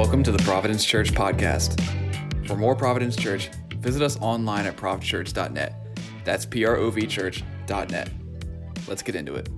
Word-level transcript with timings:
Welcome 0.00 0.22
to 0.22 0.32
the 0.32 0.42
Providence 0.44 0.82
Church 0.82 1.12
podcast. 1.12 1.78
For 2.48 2.56
more 2.56 2.74
Providence 2.74 3.16
Church, 3.16 3.50
visit 3.80 4.00
us 4.00 4.18
online 4.22 4.64
at 4.64 4.74
provchurch.net. 4.74 5.74
That's 6.24 6.46
P 6.46 6.64
R 6.64 6.76
O 6.76 6.88
V 6.88 7.06
church.net. 7.06 8.08
Let's 8.88 9.02
get 9.02 9.14
into 9.14 9.34
it. 9.34 9.50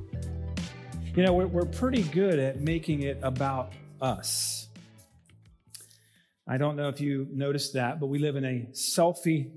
You 1.14 1.22
know, 1.22 1.32
we're, 1.32 1.46
we're 1.46 1.64
pretty 1.64 2.02
good 2.02 2.40
at 2.40 2.60
making 2.60 3.02
it 3.02 3.20
about 3.22 3.72
us. 4.00 4.66
I 6.48 6.56
don't 6.56 6.74
know 6.74 6.88
if 6.88 7.00
you 7.00 7.28
noticed 7.30 7.74
that, 7.74 8.00
but 8.00 8.08
we 8.08 8.18
live 8.18 8.34
in 8.34 8.44
a 8.44 8.66
selfie 8.72 9.52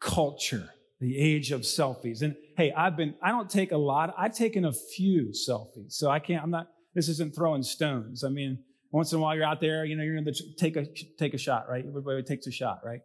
culture, 0.00 0.68
the 0.98 1.16
age 1.16 1.52
of 1.52 1.60
selfies. 1.60 2.22
And 2.22 2.34
hey, 2.56 2.72
I've 2.72 2.96
been, 2.96 3.14
I 3.22 3.30
don't 3.30 3.48
take 3.48 3.70
a 3.70 3.78
lot, 3.78 4.12
I've 4.18 4.34
taken 4.34 4.64
a 4.64 4.72
few 4.72 5.28
selfies. 5.28 5.92
So 5.92 6.10
I 6.10 6.18
can't, 6.18 6.42
I'm 6.42 6.50
not, 6.50 6.66
this 6.92 7.08
isn't 7.08 7.36
throwing 7.36 7.62
stones. 7.62 8.24
I 8.24 8.30
mean, 8.30 8.64
once 8.90 9.12
in 9.12 9.18
a 9.18 9.22
while 9.22 9.34
you're 9.34 9.44
out 9.44 9.60
there, 9.60 9.84
you 9.84 9.96
know, 9.96 10.02
you're 10.02 10.14
going 10.14 10.32
to 10.32 10.54
take 10.56 10.76
a, 10.76 10.86
take 11.18 11.34
a 11.34 11.38
shot, 11.38 11.68
right? 11.68 11.84
Everybody 11.86 12.22
takes 12.22 12.46
a 12.46 12.50
shot, 12.50 12.80
right? 12.84 13.00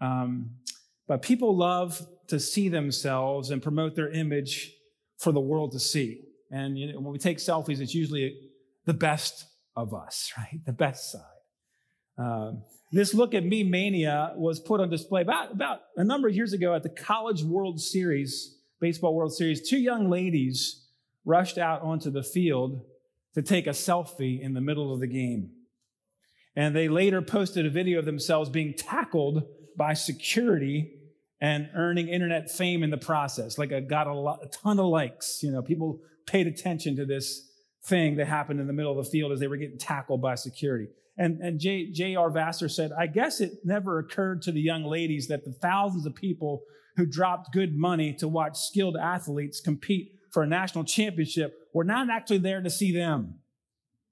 Um, 0.00 0.50
but 1.06 1.22
people 1.22 1.56
love 1.56 2.06
to 2.28 2.38
see 2.38 2.68
themselves 2.68 3.50
and 3.50 3.62
promote 3.62 3.94
their 3.94 4.10
image 4.10 4.72
for 5.18 5.32
the 5.32 5.40
world 5.40 5.72
to 5.72 5.80
see. 5.80 6.22
And 6.50 6.78
you 6.78 6.92
know, 6.92 7.00
when 7.00 7.12
we 7.12 7.18
take 7.18 7.38
selfies, 7.38 7.80
it's 7.80 7.94
usually 7.94 8.36
the 8.84 8.94
best 8.94 9.46
of 9.76 9.94
us, 9.94 10.32
right? 10.38 10.60
The 10.66 10.72
best 10.72 11.12
side. 11.12 11.22
Um, 12.18 12.62
this 12.90 13.14
look 13.14 13.34
at 13.34 13.44
me 13.44 13.62
mania 13.64 14.32
was 14.36 14.60
put 14.60 14.80
on 14.80 14.88
display 14.88 15.22
about, 15.22 15.52
about 15.52 15.80
a 15.96 16.04
number 16.04 16.26
of 16.26 16.34
years 16.34 16.52
ago 16.52 16.74
at 16.74 16.82
the 16.82 16.88
College 16.88 17.42
World 17.42 17.80
Series, 17.80 18.56
Baseball 18.80 19.14
World 19.14 19.34
Series. 19.34 19.68
Two 19.68 19.78
young 19.78 20.08
ladies 20.08 20.86
rushed 21.24 21.58
out 21.58 21.82
onto 21.82 22.10
the 22.10 22.22
field 22.22 22.82
to 23.34 23.42
take 23.42 23.66
a 23.66 23.70
selfie 23.70 24.40
in 24.40 24.54
the 24.54 24.60
middle 24.60 24.92
of 24.92 25.00
the 25.00 25.06
game. 25.06 25.50
And 26.56 26.74
they 26.74 26.88
later 26.88 27.22
posted 27.22 27.66
a 27.66 27.70
video 27.70 27.98
of 27.98 28.04
themselves 28.04 28.50
being 28.50 28.74
tackled 28.74 29.44
by 29.76 29.94
security 29.94 30.92
and 31.40 31.68
earning 31.74 32.08
internet 32.08 32.50
fame 32.50 32.82
in 32.82 32.90
the 32.90 32.98
process. 32.98 33.58
Like, 33.58 33.72
I 33.72 33.80
got 33.80 34.08
a, 34.08 34.14
lot, 34.14 34.40
a 34.42 34.48
ton 34.48 34.80
of 34.80 34.86
likes. 34.86 35.40
You 35.42 35.52
know, 35.52 35.62
people 35.62 36.00
paid 36.26 36.46
attention 36.46 36.96
to 36.96 37.06
this 37.06 37.48
thing 37.84 38.16
that 38.16 38.26
happened 38.26 38.60
in 38.60 38.66
the 38.66 38.72
middle 38.72 38.98
of 38.98 39.04
the 39.04 39.10
field 39.10 39.30
as 39.32 39.38
they 39.38 39.46
were 39.46 39.56
getting 39.56 39.78
tackled 39.78 40.20
by 40.20 40.34
security. 40.34 40.88
And, 41.16 41.40
and 41.40 41.58
J.R. 41.58 42.30
Vassar 42.30 42.68
said, 42.68 42.92
I 42.96 43.06
guess 43.06 43.40
it 43.40 43.52
never 43.64 43.98
occurred 43.98 44.42
to 44.42 44.52
the 44.52 44.60
young 44.60 44.84
ladies 44.84 45.28
that 45.28 45.44
the 45.44 45.52
thousands 45.52 46.06
of 46.06 46.14
people 46.14 46.62
who 46.96 47.06
dropped 47.06 47.52
good 47.52 47.76
money 47.76 48.12
to 48.14 48.28
watch 48.28 48.58
skilled 48.58 48.96
athletes 48.96 49.60
compete 49.60 50.12
for 50.38 50.44
a 50.44 50.46
national 50.46 50.84
championship 50.84 51.68
were 51.74 51.82
not 51.82 52.08
actually 52.08 52.38
there 52.38 52.60
to 52.60 52.70
see 52.70 52.92
them. 52.92 53.40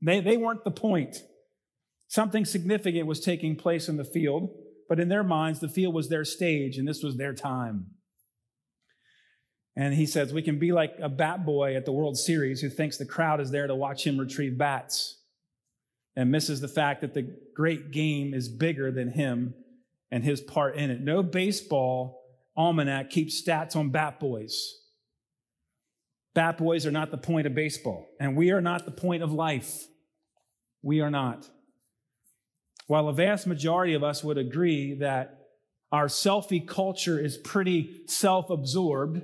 They, 0.02 0.18
they 0.18 0.36
weren't 0.36 0.64
the 0.64 0.72
point. 0.72 1.18
Something 2.08 2.44
significant 2.44 3.06
was 3.06 3.20
taking 3.20 3.54
place 3.54 3.88
in 3.88 3.96
the 3.96 4.02
field, 4.02 4.50
but 4.88 4.98
in 4.98 5.08
their 5.08 5.22
minds, 5.22 5.60
the 5.60 5.68
field 5.68 5.94
was 5.94 6.08
their 6.08 6.24
stage 6.24 6.78
and 6.78 6.88
this 6.88 7.00
was 7.00 7.16
their 7.16 7.32
time. 7.32 7.92
And 9.76 9.94
he 9.94 10.04
says, 10.04 10.32
We 10.32 10.42
can 10.42 10.58
be 10.58 10.72
like 10.72 10.96
a 11.00 11.08
bat 11.08 11.46
boy 11.46 11.76
at 11.76 11.84
the 11.84 11.92
World 11.92 12.18
Series 12.18 12.60
who 12.60 12.70
thinks 12.70 12.96
the 12.96 13.06
crowd 13.06 13.40
is 13.40 13.52
there 13.52 13.68
to 13.68 13.76
watch 13.76 14.04
him 14.04 14.18
retrieve 14.18 14.58
bats 14.58 15.20
and 16.16 16.32
misses 16.32 16.60
the 16.60 16.66
fact 16.66 17.02
that 17.02 17.14
the 17.14 17.36
great 17.54 17.92
game 17.92 18.34
is 18.34 18.48
bigger 18.48 18.90
than 18.90 19.12
him 19.12 19.54
and 20.10 20.24
his 20.24 20.40
part 20.40 20.74
in 20.74 20.90
it. 20.90 21.00
No 21.00 21.22
baseball 21.22 22.20
almanac 22.56 23.10
keeps 23.10 23.40
stats 23.40 23.76
on 23.76 23.90
bat 23.90 24.18
boys. 24.18 24.80
Bat 26.36 26.58
boys 26.58 26.84
are 26.84 26.90
not 26.92 27.10
the 27.10 27.16
point 27.16 27.46
of 27.46 27.54
baseball, 27.54 28.10
and 28.20 28.36
we 28.36 28.50
are 28.50 28.60
not 28.60 28.84
the 28.84 28.90
point 28.90 29.22
of 29.22 29.32
life. 29.32 29.86
We 30.82 31.00
are 31.00 31.10
not. 31.10 31.48
While 32.88 33.08
a 33.08 33.14
vast 33.14 33.46
majority 33.46 33.94
of 33.94 34.04
us 34.04 34.22
would 34.22 34.36
agree 34.36 34.98
that 35.00 35.38
our 35.90 36.08
selfie 36.08 36.68
culture 36.68 37.18
is 37.18 37.38
pretty 37.38 38.02
self 38.06 38.50
absorbed, 38.50 39.22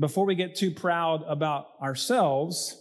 before 0.00 0.26
we 0.26 0.34
get 0.34 0.56
too 0.56 0.72
proud 0.72 1.22
about 1.28 1.68
ourselves, 1.80 2.76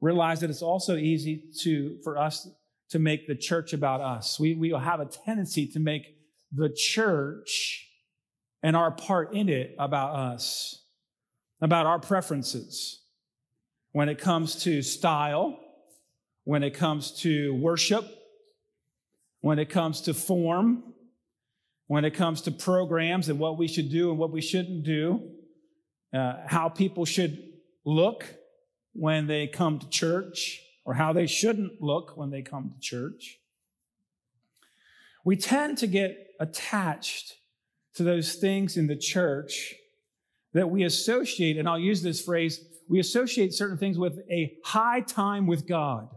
realize 0.00 0.40
that 0.40 0.50
it's 0.50 0.60
also 0.60 0.96
easy 0.96 1.44
to, 1.60 1.96
for 2.02 2.18
us 2.18 2.48
to 2.90 2.98
make 2.98 3.28
the 3.28 3.36
church 3.36 3.72
about 3.72 4.00
us. 4.00 4.40
We, 4.40 4.54
we 4.54 4.70
have 4.70 4.98
a 4.98 5.06
tendency 5.06 5.68
to 5.68 5.78
make 5.78 6.02
the 6.50 6.74
church 6.76 7.86
and 8.64 8.74
our 8.74 8.90
part 8.90 9.32
in 9.32 9.48
it 9.48 9.76
about 9.78 10.16
us, 10.16 10.79
about 11.60 11.86
our 11.86 11.98
preferences. 11.98 13.00
When 13.92 14.08
it 14.08 14.18
comes 14.18 14.62
to 14.62 14.82
style, 14.82 15.58
when 16.44 16.62
it 16.62 16.74
comes 16.74 17.12
to 17.20 17.54
worship, 17.54 18.06
when 19.40 19.58
it 19.58 19.68
comes 19.68 20.02
to 20.02 20.14
form, 20.14 20.94
when 21.86 22.04
it 22.04 22.14
comes 22.14 22.42
to 22.42 22.50
programs 22.50 23.28
and 23.28 23.38
what 23.38 23.58
we 23.58 23.66
should 23.66 23.90
do 23.90 24.10
and 24.10 24.18
what 24.18 24.30
we 24.30 24.40
shouldn't 24.40 24.84
do, 24.84 25.30
uh, 26.14 26.34
how 26.46 26.68
people 26.68 27.04
should 27.04 27.42
look 27.84 28.24
when 28.92 29.26
they 29.26 29.46
come 29.46 29.78
to 29.78 29.88
church, 29.88 30.60
or 30.84 30.94
how 30.94 31.12
they 31.12 31.26
shouldn't 31.26 31.80
look 31.80 32.16
when 32.16 32.30
they 32.30 32.42
come 32.42 32.70
to 32.74 32.80
church. 32.80 33.38
We 35.24 35.36
tend 35.36 35.78
to 35.78 35.86
get 35.86 36.34
attached 36.40 37.36
to 37.94 38.02
those 38.02 38.34
things 38.34 38.76
in 38.76 38.86
the 38.86 38.96
church 38.96 39.74
that 40.52 40.70
we 40.70 40.84
associate, 40.84 41.56
and 41.56 41.68
I'll 41.68 41.78
use 41.78 42.02
this 42.02 42.20
phrase, 42.20 42.64
we 42.88 42.98
associate 42.98 43.54
certain 43.54 43.78
things 43.78 43.98
with 43.98 44.18
a 44.30 44.56
high 44.64 45.00
time 45.00 45.46
with 45.46 45.66
God, 45.66 46.08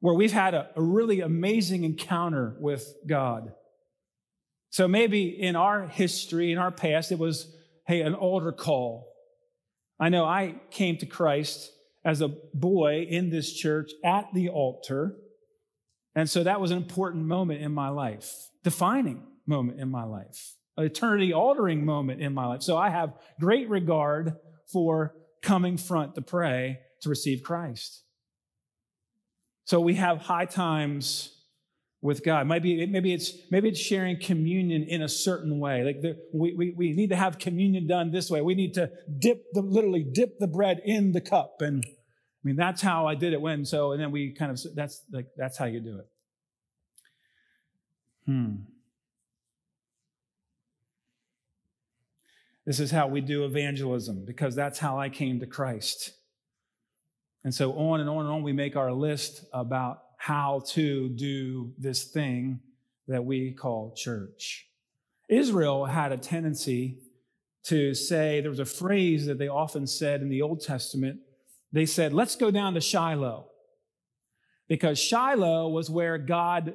where 0.00 0.14
we've 0.14 0.32
had 0.32 0.54
a, 0.54 0.68
a 0.76 0.82
really 0.82 1.20
amazing 1.20 1.84
encounter 1.84 2.56
with 2.60 2.94
God. 3.06 3.52
So 4.70 4.86
maybe 4.86 5.28
in 5.28 5.56
our 5.56 5.86
history, 5.86 6.52
in 6.52 6.58
our 6.58 6.72
past, 6.72 7.12
it 7.12 7.18
was, 7.18 7.56
hey, 7.86 8.02
an 8.02 8.14
altar 8.14 8.52
call. 8.52 9.08
I 9.98 10.08
know 10.08 10.24
I 10.24 10.56
came 10.70 10.98
to 10.98 11.06
Christ 11.06 11.70
as 12.04 12.20
a 12.20 12.28
boy 12.52 13.06
in 13.08 13.30
this 13.30 13.52
church 13.52 13.92
at 14.04 14.26
the 14.34 14.50
altar. 14.50 15.16
And 16.14 16.28
so 16.28 16.42
that 16.42 16.60
was 16.60 16.70
an 16.70 16.76
important 16.76 17.24
moment 17.24 17.62
in 17.62 17.72
my 17.72 17.88
life, 17.88 18.30
defining 18.62 19.22
moment 19.46 19.80
in 19.80 19.90
my 19.90 20.04
life, 20.04 20.56
eternity 20.76 21.32
altering 21.32 21.84
moment 21.84 22.20
in 22.20 22.34
my 22.34 22.46
life. 22.46 22.62
So 22.62 22.76
I 22.76 22.90
have 22.90 23.14
great 23.40 23.68
regard 23.68 24.36
for 24.72 25.14
coming 25.42 25.76
front 25.76 26.14
to 26.14 26.22
pray 26.22 26.80
to 27.02 27.08
receive 27.08 27.42
Christ. 27.42 28.02
So 29.64 29.80
we 29.80 29.94
have 29.94 30.18
high 30.18 30.46
times 30.46 31.30
with 32.02 32.22
God. 32.22 32.46
Maybe, 32.46 32.84
maybe, 32.86 33.14
it's, 33.14 33.32
maybe 33.50 33.68
it's 33.70 33.80
sharing 33.80 34.20
communion 34.20 34.82
in 34.82 35.00
a 35.00 35.08
certain 35.08 35.58
way. 35.58 35.82
Like 35.84 36.02
the, 36.02 36.18
we, 36.34 36.54
we, 36.54 36.74
we 36.76 36.92
need 36.92 37.08
to 37.10 37.16
have 37.16 37.38
communion 37.38 37.86
done 37.86 38.10
this 38.10 38.30
way. 38.30 38.42
We 38.42 38.54
need 38.54 38.74
to 38.74 38.90
dip 39.18 39.44
the, 39.52 39.62
literally 39.62 40.04
dip 40.04 40.38
the 40.38 40.46
bread 40.46 40.82
in 40.84 41.12
the 41.12 41.22
cup. 41.22 41.56
And 41.60 41.82
I 41.86 42.42
mean, 42.42 42.56
that's 42.56 42.82
how 42.82 43.06
I 43.06 43.14
did 43.14 43.32
it 43.32 43.40
when. 43.40 43.64
So, 43.64 43.92
and 43.92 44.00
then 44.02 44.10
we 44.10 44.34
kind 44.34 44.50
of, 44.50 44.60
that's 44.74 45.02
like, 45.12 45.28
that's 45.36 45.56
how 45.56 45.64
you 45.64 45.80
do 45.80 45.98
it. 45.98 46.06
Hmm. 48.26 48.54
This 52.66 52.80
is 52.80 52.90
how 52.90 53.08
we 53.08 53.20
do 53.20 53.44
evangelism 53.44 54.24
because 54.24 54.54
that's 54.54 54.78
how 54.78 54.98
I 54.98 55.08
came 55.08 55.40
to 55.40 55.46
Christ. 55.46 56.12
And 57.44 57.54
so 57.54 57.72
on 57.74 58.00
and 58.00 58.08
on 58.08 58.20
and 58.20 58.28
on, 58.28 58.42
we 58.42 58.52
make 58.52 58.74
our 58.74 58.92
list 58.92 59.44
about 59.52 60.02
how 60.16 60.62
to 60.68 61.10
do 61.10 61.72
this 61.78 62.04
thing 62.04 62.60
that 63.06 63.24
we 63.24 63.52
call 63.52 63.92
church. 63.94 64.66
Israel 65.28 65.84
had 65.84 66.12
a 66.12 66.16
tendency 66.16 67.00
to 67.64 67.94
say, 67.94 68.40
there 68.40 68.50
was 68.50 68.60
a 68.60 68.64
phrase 68.64 69.26
that 69.26 69.38
they 69.38 69.48
often 69.48 69.86
said 69.86 70.22
in 70.22 70.30
the 70.30 70.40
Old 70.40 70.62
Testament. 70.62 71.20
They 71.72 71.86
said, 71.86 72.14
let's 72.14 72.36
go 72.36 72.50
down 72.50 72.74
to 72.74 72.80
Shiloh. 72.80 73.48
Because 74.68 74.98
Shiloh 74.98 75.68
was 75.68 75.90
where 75.90 76.16
God 76.16 76.74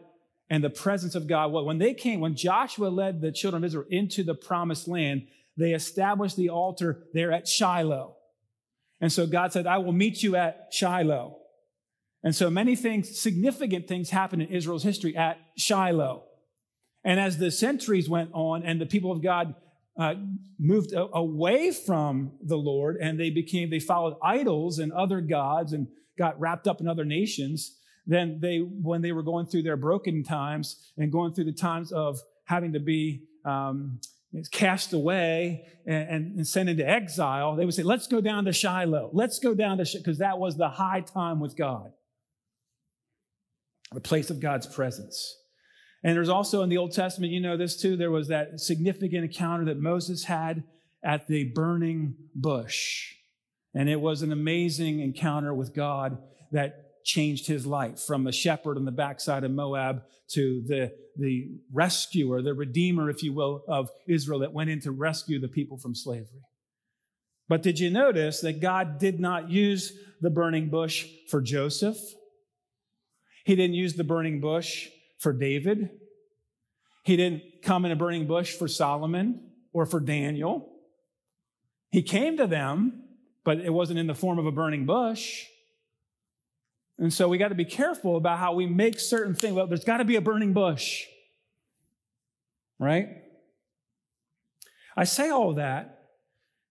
and 0.49 0.63
the 0.63 0.69
presence 0.69 1.15
of 1.15 1.27
God 1.27 1.51
was. 1.51 1.65
When 1.65 1.77
they 1.77 1.93
came, 1.93 2.19
when 2.19 2.35
Joshua 2.35 2.87
led 2.87 3.21
the 3.21 3.31
children 3.31 3.63
of 3.63 3.67
Israel 3.67 3.85
into 3.89 4.23
the 4.23 4.35
promised 4.35 4.87
land, 4.87 5.27
they 5.59 5.73
established 5.73 6.37
the 6.37 6.49
altar 6.49 7.03
there 7.13 7.31
at 7.31 7.47
Shiloh. 7.47 8.15
And 9.01 9.11
so 9.11 9.27
God 9.27 9.53
said, 9.53 9.67
I 9.67 9.77
will 9.77 9.93
meet 9.93 10.23
you 10.23 10.35
at 10.35 10.69
Shiloh. 10.71 11.37
And 12.23 12.35
so 12.35 12.49
many 12.49 12.75
things, 12.75 13.19
significant 13.19 13.87
things 13.87 14.09
happened 14.09 14.41
in 14.41 14.49
Israel's 14.49 14.83
history 14.83 15.15
at 15.15 15.37
Shiloh. 15.57 16.23
And 17.03 17.19
as 17.19 17.37
the 17.37 17.51
centuries 17.51 18.09
went 18.09 18.31
on 18.33 18.63
and 18.63 18.79
the 18.79 18.85
people 18.85 19.11
of 19.11 19.23
God 19.23 19.55
uh, 19.97 20.15
moved 20.57 20.93
a- 20.93 21.15
away 21.15 21.71
from 21.71 22.33
the 22.41 22.57
Lord 22.57 22.97
and 22.97 23.19
they 23.19 23.29
became, 23.29 23.69
they 23.69 23.79
followed 23.79 24.17
idols 24.23 24.79
and 24.79 24.91
other 24.91 25.21
gods 25.21 25.73
and 25.73 25.87
got 26.17 26.39
wrapped 26.39 26.67
up 26.67 26.81
in 26.81 26.87
other 26.87 27.05
nations, 27.05 27.77
then 28.05 28.39
they, 28.41 28.57
when 28.57 29.01
they 29.01 29.11
were 29.11 29.23
going 29.23 29.45
through 29.45 29.63
their 29.63 29.77
broken 29.77 30.23
times 30.23 30.91
and 30.97 31.11
going 31.11 31.33
through 31.33 31.45
the 31.45 31.53
times 31.53 31.91
of 31.91 32.19
having 32.45 32.73
to 32.73 32.79
be 32.79 33.23
um, 33.45 33.99
cast 34.51 34.93
away 34.93 35.65
and, 35.85 36.37
and, 36.37 36.47
sent 36.47 36.69
into 36.69 36.87
exile, 36.87 37.55
they 37.55 37.65
would 37.65 37.73
say, 37.73 37.83
let's 37.83 38.07
go 38.07 38.21
down 38.21 38.45
to 38.45 38.53
Shiloh. 38.53 39.09
Let's 39.11 39.39
go 39.39 39.55
down 39.55 39.77
to, 39.79 39.97
because 39.97 40.19
that 40.19 40.37
was 40.37 40.55
the 40.55 40.69
high 40.69 41.01
time 41.01 41.39
with 41.39 41.57
God. 41.57 41.91
the 43.91 44.01
place 44.01 44.29
of 44.29 44.39
God's 44.39 44.67
presence. 44.67 45.35
And 46.03 46.15
there's 46.15 46.29
also 46.29 46.61
in 46.61 46.69
the 46.69 46.77
Old 46.77 46.93
Testament, 46.93 47.33
you 47.33 47.41
know 47.41 47.57
this 47.57 47.81
too, 47.81 47.97
there 47.97 48.11
was 48.11 48.27
that 48.29 48.59
significant 48.59 49.25
encounter 49.25 49.65
that 49.65 49.79
Moses 49.79 50.25
had 50.25 50.63
at 51.03 51.27
the 51.27 51.51
burning 51.55 52.15
bush. 52.35 53.13
And 53.73 53.89
it 53.89 53.99
was 53.99 54.21
an 54.21 54.31
amazing 54.31 54.99
encounter 54.99 55.53
with 55.53 55.75
God 55.75 56.17
that 56.51 56.88
changed 57.09 57.47
his 57.47 57.65
life 57.65 57.99
from 57.99 58.27
a 58.27 58.31
shepherd 58.31 58.77
on 58.77 58.85
the 58.85 58.91
backside 58.91 59.43
of 59.43 59.51
Moab 59.51 60.03
to 60.29 60.63
the, 60.67 60.93
the 61.17 61.47
rescuer, 61.73 62.41
the 62.41 62.53
redeemer, 62.53 63.09
if 63.09 63.23
you 63.23 63.33
will, 63.33 63.63
of 63.67 63.89
Israel 64.07 64.39
that 64.39 64.53
went 64.53 64.69
in 64.69 64.79
to 64.81 64.91
rescue 64.91 65.39
the 65.39 65.47
people 65.47 65.77
from 65.77 65.95
slavery. 65.95 66.43
But 67.47 67.63
did 67.63 67.79
you 67.79 67.89
notice 67.89 68.41
that 68.41 68.61
God 68.61 68.99
did 68.99 69.19
not 69.19 69.49
use 69.49 69.91
the 70.21 70.29
burning 70.29 70.69
bush 70.69 71.07
for 71.31 71.41
Joseph? 71.41 71.97
He 73.43 73.55
didn't 73.55 73.73
use 73.73 73.95
the 73.95 74.03
burning 74.03 74.39
bush 74.39 74.87
for 75.17 75.33
David. 75.33 75.89
He 77.03 77.17
didn't 77.17 77.41
come 77.63 77.85
in 77.85 77.91
a 77.91 77.95
burning 77.95 78.27
bush 78.27 78.53
for 78.53 78.67
Solomon 78.67 79.49
or 79.73 79.87
for 79.87 79.99
Daniel. 79.99 80.69
He 81.89 82.03
came 82.03 82.37
to 82.37 82.45
them, 82.45 83.03
but 83.43 83.59
it 83.61 83.73
wasn't 83.73 83.97
in 83.97 84.05
the 84.05 84.13
form 84.13 84.37
of 84.37 84.45
a 84.45 84.51
burning 84.51 84.85
bush. 84.85 85.45
And 86.99 87.13
so 87.13 87.29
we 87.29 87.37
got 87.37 87.47
to 87.47 87.55
be 87.55 87.65
careful 87.65 88.17
about 88.17 88.39
how 88.39 88.53
we 88.53 88.67
make 88.67 88.99
certain 88.99 89.33
things. 89.33 89.53
Well, 89.53 89.67
there's 89.67 89.85
got 89.85 89.97
to 89.97 90.05
be 90.05 90.17
a 90.17 90.21
burning 90.21 90.51
bush, 90.51 91.05
right? 92.77 93.07
I 94.97 95.05
say 95.05 95.29
all 95.29 95.53
that 95.53 96.09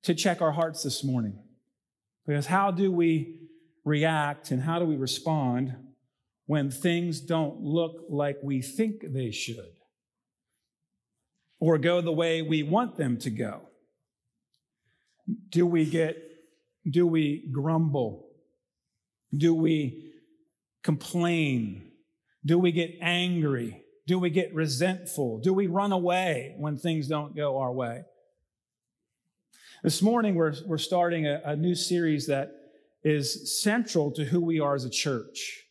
to 0.02 0.14
check 0.14 0.42
our 0.42 0.52
hearts 0.52 0.82
this 0.82 1.02
morning. 1.02 1.38
Because 2.26 2.46
how 2.46 2.70
do 2.70 2.92
we 2.92 3.48
react 3.86 4.50
and 4.50 4.62
how 4.62 4.78
do 4.78 4.84
we 4.84 4.96
respond 4.96 5.74
when 6.44 6.70
things 6.70 7.20
don't 7.20 7.62
look 7.62 8.04
like 8.10 8.36
we 8.42 8.60
think 8.60 9.02
they 9.02 9.30
should 9.30 9.72
or 11.58 11.78
go 11.78 12.02
the 12.02 12.12
way 12.12 12.42
we 12.42 12.62
want 12.62 12.96
them 12.96 13.16
to 13.20 13.30
go? 13.30 13.62
Do 15.48 15.64
we 15.64 15.86
get, 15.86 16.18
do 16.88 17.06
we 17.06 17.48
grumble? 17.50 18.26
Do 19.34 19.54
we 19.54 20.07
complain? 20.82 21.90
Do 22.44 22.58
we 22.58 22.72
get 22.72 22.90
angry? 23.00 23.82
Do 24.06 24.18
we 24.18 24.30
get 24.30 24.54
resentful? 24.54 25.40
Do 25.40 25.52
we 25.52 25.66
run 25.66 25.92
away 25.92 26.54
when 26.58 26.76
things 26.78 27.08
don't 27.08 27.36
go 27.36 27.58
our 27.58 27.72
way? 27.72 28.02
This 29.82 30.02
morning, 30.02 30.34
we're, 30.34 30.54
we're 30.66 30.78
starting 30.78 31.26
a, 31.26 31.40
a 31.44 31.56
new 31.56 31.74
series 31.74 32.26
that 32.26 32.50
is 33.04 33.62
central 33.62 34.10
to 34.12 34.24
who 34.24 34.40
we 34.40 34.60
are 34.60 34.74
as 34.74 34.84
a 34.84 34.90
church 34.90 35.64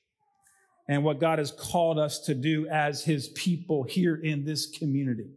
and 0.88 1.04
what 1.04 1.20
God 1.20 1.40
has 1.40 1.52
called 1.52 2.00
us 2.00 2.20
to 2.22 2.34
do 2.34 2.68
as 2.70 3.04
his 3.04 3.28
people 3.30 3.84
here 3.84 4.16
in 4.16 4.46
this 4.46 4.68
community. 4.78 5.32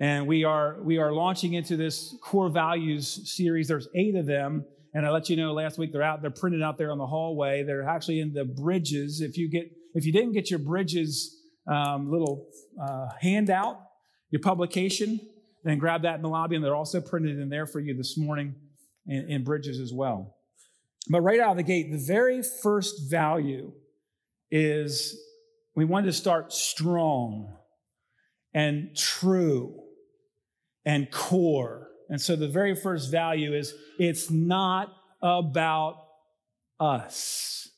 And 0.00 0.26
we 0.26 0.42
are, 0.42 0.82
we 0.82 0.98
are 0.98 1.12
launching 1.12 1.54
into 1.54 1.76
this 1.76 2.16
core 2.22 2.48
values 2.48 3.32
series. 3.32 3.68
There's 3.68 3.88
eight 3.94 4.16
of 4.16 4.26
them. 4.26 4.64
And 4.94 5.06
I 5.06 5.10
let 5.10 5.30
you 5.30 5.36
know 5.36 5.52
last 5.52 5.78
week 5.78 5.92
they're 5.92 6.02
out, 6.02 6.20
they're 6.20 6.30
printed 6.30 6.62
out 6.62 6.76
there 6.76 6.92
on 6.92 6.98
the 6.98 7.06
hallway. 7.06 7.62
They're 7.62 7.88
actually 7.88 8.20
in 8.20 8.32
the 8.32 8.44
bridges. 8.44 9.20
If 9.20 9.38
you 9.38 9.48
get, 9.48 9.70
if 9.94 10.04
you 10.04 10.12
didn't 10.12 10.32
get 10.32 10.50
your 10.50 10.58
bridges 10.58 11.38
um, 11.66 12.10
little 12.10 12.48
uh, 12.80 13.08
handout, 13.20 13.80
your 14.30 14.40
publication, 14.40 15.20
then 15.64 15.78
grab 15.78 16.02
that 16.02 16.16
in 16.16 16.22
the 16.22 16.28
lobby. 16.28 16.56
And 16.56 16.64
they're 16.64 16.76
also 16.76 17.00
printed 17.00 17.38
in 17.38 17.48
there 17.48 17.66
for 17.66 17.80
you 17.80 17.96
this 17.96 18.18
morning 18.18 18.54
in, 19.06 19.30
in 19.30 19.44
bridges 19.44 19.80
as 19.80 19.92
well. 19.92 20.36
But 21.08 21.22
right 21.22 21.40
out 21.40 21.52
of 21.52 21.56
the 21.56 21.62
gate, 21.62 21.90
the 21.90 21.98
very 21.98 22.42
first 22.42 23.10
value 23.10 23.72
is 24.50 25.18
we 25.74 25.84
wanted 25.84 26.06
to 26.06 26.12
start 26.12 26.52
strong 26.52 27.56
and 28.54 28.94
true 28.96 29.80
and 30.84 31.10
core. 31.10 31.88
And 32.08 32.20
so 32.20 32.36
the 32.36 32.48
very 32.48 32.74
first 32.74 33.10
value 33.10 33.54
is 33.54 33.74
it's 33.98 34.30
not 34.30 34.92
about 35.22 35.96
us. 36.78 37.68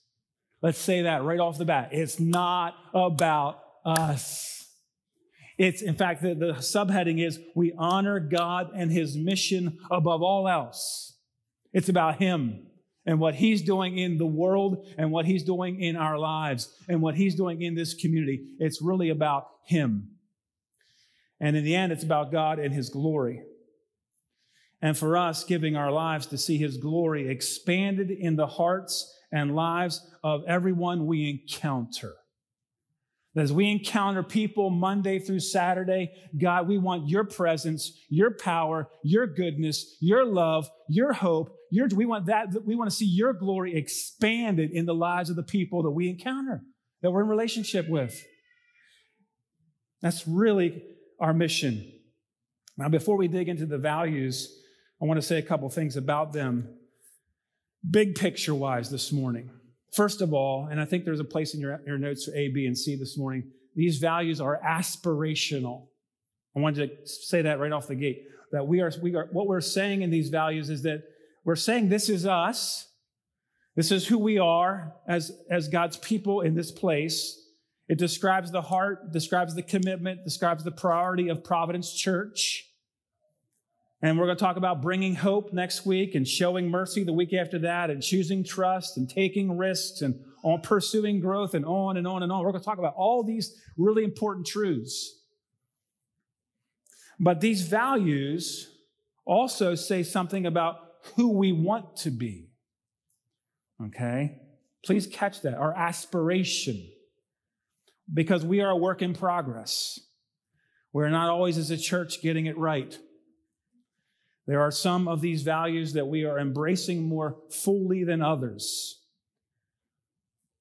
Let's 0.62 0.78
say 0.78 1.02
that 1.02 1.22
right 1.22 1.40
off 1.40 1.58
the 1.58 1.66
bat. 1.66 1.90
It's 1.92 2.18
not 2.18 2.74
about 2.94 3.58
us. 3.84 4.66
It's, 5.58 5.82
in 5.82 5.94
fact, 5.94 6.22
the, 6.22 6.34
the 6.34 6.52
subheading 6.54 7.24
is 7.24 7.38
we 7.54 7.74
honor 7.78 8.18
God 8.18 8.70
and 8.74 8.90
his 8.90 9.16
mission 9.16 9.78
above 9.90 10.22
all 10.22 10.48
else. 10.48 11.16
It's 11.72 11.88
about 11.88 12.18
him 12.18 12.66
and 13.06 13.20
what 13.20 13.34
he's 13.34 13.62
doing 13.62 13.98
in 13.98 14.16
the 14.16 14.26
world 14.26 14.86
and 14.96 15.12
what 15.12 15.26
he's 15.26 15.42
doing 15.42 15.80
in 15.80 15.96
our 15.96 16.18
lives 16.18 16.72
and 16.88 17.02
what 17.02 17.14
he's 17.14 17.34
doing 17.34 17.62
in 17.62 17.74
this 17.74 17.94
community. 17.94 18.54
It's 18.58 18.80
really 18.80 19.10
about 19.10 19.46
him. 19.66 20.08
And 21.40 21.56
in 21.56 21.64
the 21.64 21.74
end, 21.74 21.92
it's 21.92 22.04
about 22.04 22.32
God 22.32 22.58
and 22.58 22.72
his 22.72 22.88
glory. 22.88 23.42
And 24.84 24.98
for 24.98 25.16
us, 25.16 25.44
giving 25.44 25.76
our 25.76 25.90
lives 25.90 26.26
to 26.26 26.36
see 26.36 26.58
his 26.58 26.76
glory 26.76 27.30
expanded 27.30 28.10
in 28.10 28.36
the 28.36 28.46
hearts 28.46 29.10
and 29.32 29.56
lives 29.56 30.06
of 30.22 30.44
everyone 30.46 31.06
we 31.06 31.30
encounter. 31.30 32.12
As 33.34 33.50
we 33.50 33.70
encounter 33.70 34.22
people 34.22 34.68
Monday 34.68 35.18
through 35.20 35.40
Saturday, 35.40 36.12
God, 36.38 36.68
we 36.68 36.76
want 36.76 37.08
your 37.08 37.24
presence, 37.24 37.98
your 38.10 38.32
power, 38.32 38.90
your 39.02 39.26
goodness, 39.26 39.96
your 40.02 40.22
love, 40.22 40.68
your 40.90 41.14
hope. 41.14 41.56
Your, 41.70 41.88
we 41.88 42.04
want 42.04 42.26
that, 42.26 42.48
we 42.66 42.76
want 42.76 42.90
to 42.90 42.94
see 42.94 43.06
your 43.06 43.32
glory 43.32 43.74
expanded 43.74 44.70
in 44.70 44.84
the 44.84 44.94
lives 44.94 45.30
of 45.30 45.36
the 45.36 45.42
people 45.42 45.82
that 45.84 45.92
we 45.92 46.10
encounter, 46.10 46.60
that 47.00 47.10
we're 47.10 47.22
in 47.22 47.28
relationship 47.28 47.88
with. 47.88 48.22
That's 50.02 50.28
really 50.28 50.82
our 51.18 51.32
mission. 51.32 51.90
Now, 52.76 52.90
before 52.90 53.16
we 53.16 53.28
dig 53.28 53.48
into 53.48 53.64
the 53.64 53.78
values, 53.78 54.60
I 55.02 55.06
want 55.06 55.20
to 55.20 55.26
say 55.26 55.38
a 55.38 55.42
couple 55.42 55.68
things 55.68 55.96
about 55.96 56.32
them, 56.32 56.68
big 57.88 58.14
picture 58.14 58.54
wise, 58.54 58.90
this 58.90 59.12
morning. 59.12 59.50
First 59.92 60.20
of 60.20 60.32
all, 60.32 60.68
and 60.70 60.80
I 60.80 60.84
think 60.84 61.04
there's 61.04 61.20
a 61.20 61.24
place 61.24 61.54
in 61.54 61.60
your, 61.60 61.80
your 61.86 61.98
notes 61.98 62.24
for 62.24 62.34
A, 62.34 62.48
B, 62.48 62.66
and 62.66 62.76
C 62.76 62.96
this 62.96 63.18
morning, 63.18 63.50
these 63.74 63.98
values 63.98 64.40
are 64.40 64.60
aspirational. 64.64 65.88
I 66.56 66.60
wanted 66.60 66.90
to 66.90 67.06
say 67.06 67.42
that 67.42 67.58
right 67.58 67.72
off 67.72 67.88
the 67.88 67.96
gate. 67.96 68.22
That 68.52 68.66
we 68.66 68.80
are, 68.80 68.92
we 69.02 69.16
are, 69.16 69.28
what 69.32 69.48
we're 69.48 69.60
saying 69.60 70.02
in 70.02 70.10
these 70.10 70.28
values 70.28 70.70
is 70.70 70.82
that 70.82 71.02
we're 71.44 71.56
saying 71.56 71.88
this 71.88 72.08
is 72.08 72.24
us. 72.24 72.88
This 73.76 73.90
is 73.90 74.06
who 74.06 74.18
we 74.18 74.38
are 74.38 74.94
as, 75.08 75.32
as 75.50 75.68
God's 75.68 75.96
people 75.96 76.40
in 76.42 76.54
this 76.54 76.70
place. 76.70 77.40
It 77.88 77.98
describes 77.98 78.52
the 78.52 78.62
heart, 78.62 79.12
describes 79.12 79.54
the 79.54 79.62
commitment, 79.62 80.24
describes 80.24 80.62
the 80.62 80.70
priority 80.70 81.28
of 81.28 81.42
Providence 81.42 81.92
Church. 81.92 82.64
And 84.04 84.18
we're 84.18 84.26
going 84.26 84.36
to 84.36 84.44
talk 84.44 84.58
about 84.58 84.82
bringing 84.82 85.14
hope 85.14 85.54
next 85.54 85.86
week 85.86 86.14
and 86.14 86.28
showing 86.28 86.68
mercy 86.68 87.04
the 87.04 87.12
week 87.14 87.32
after 87.32 87.60
that 87.60 87.88
and 87.88 88.02
choosing 88.02 88.44
trust 88.44 88.98
and 88.98 89.08
taking 89.08 89.56
risks 89.56 90.02
and 90.02 90.22
on 90.42 90.60
pursuing 90.60 91.20
growth 91.20 91.54
and 91.54 91.64
on 91.64 91.96
and 91.96 92.06
on 92.06 92.22
and 92.22 92.30
on. 92.30 92.44
We're 92.44 92.50
going 92.50 92.60
to 92.60 92.66
talk 92.66 92.76
about 92.76 92.92
all 92.96 93.22
these 93.22 93.58
really 93.78 94.04
important 94.04 94.46
truths. 94.46 95.22
But 97.18 97.40
these 97.40 97.62
values 97.62 98.68
also 99.24 99.74
say 99.74 100.02
something 100.02 100.44
about 100.44 100.80
who 101.16 101.30
we 101.30 101.52
want 101.52 101.96
to 101.96 102.10
be. 102.10 102.50
Okay? 103.86 104.38
Please 104.84 105.06
catch 105.06 105.40
that. 105.40 105.54
Our 105.54 105.74
aspiration. 105.74 106.90
Because 108.12 108.44
we 108.44 108.60
are 108.60 108.68
a 108.68 108.76
work 108.76 109.00
in 109.00 109.14
progress. 109.14 109.98
We're 110.92 111.08
not 111.08 111.30
always 111.30 111.56
as 111.56 111.70
a 111.70 111.78
church 111.78 112.20
getting 112.20 112.44
it 112.44 112.58
right. 112.58 112.98
There 114.46 114.60
are 114.60 114.70
some 114.70 115.08
of 115.08 115.20
these 115.20 115.42
values 115.42 115.94
that 115.94 116.06
we 116.06 116.24
are 116.24 116.38
embracing 116.38 117.02
more 117.02 117.38
fully 117.50 118.04
than 118.04 118.20
others. 118.20 119.00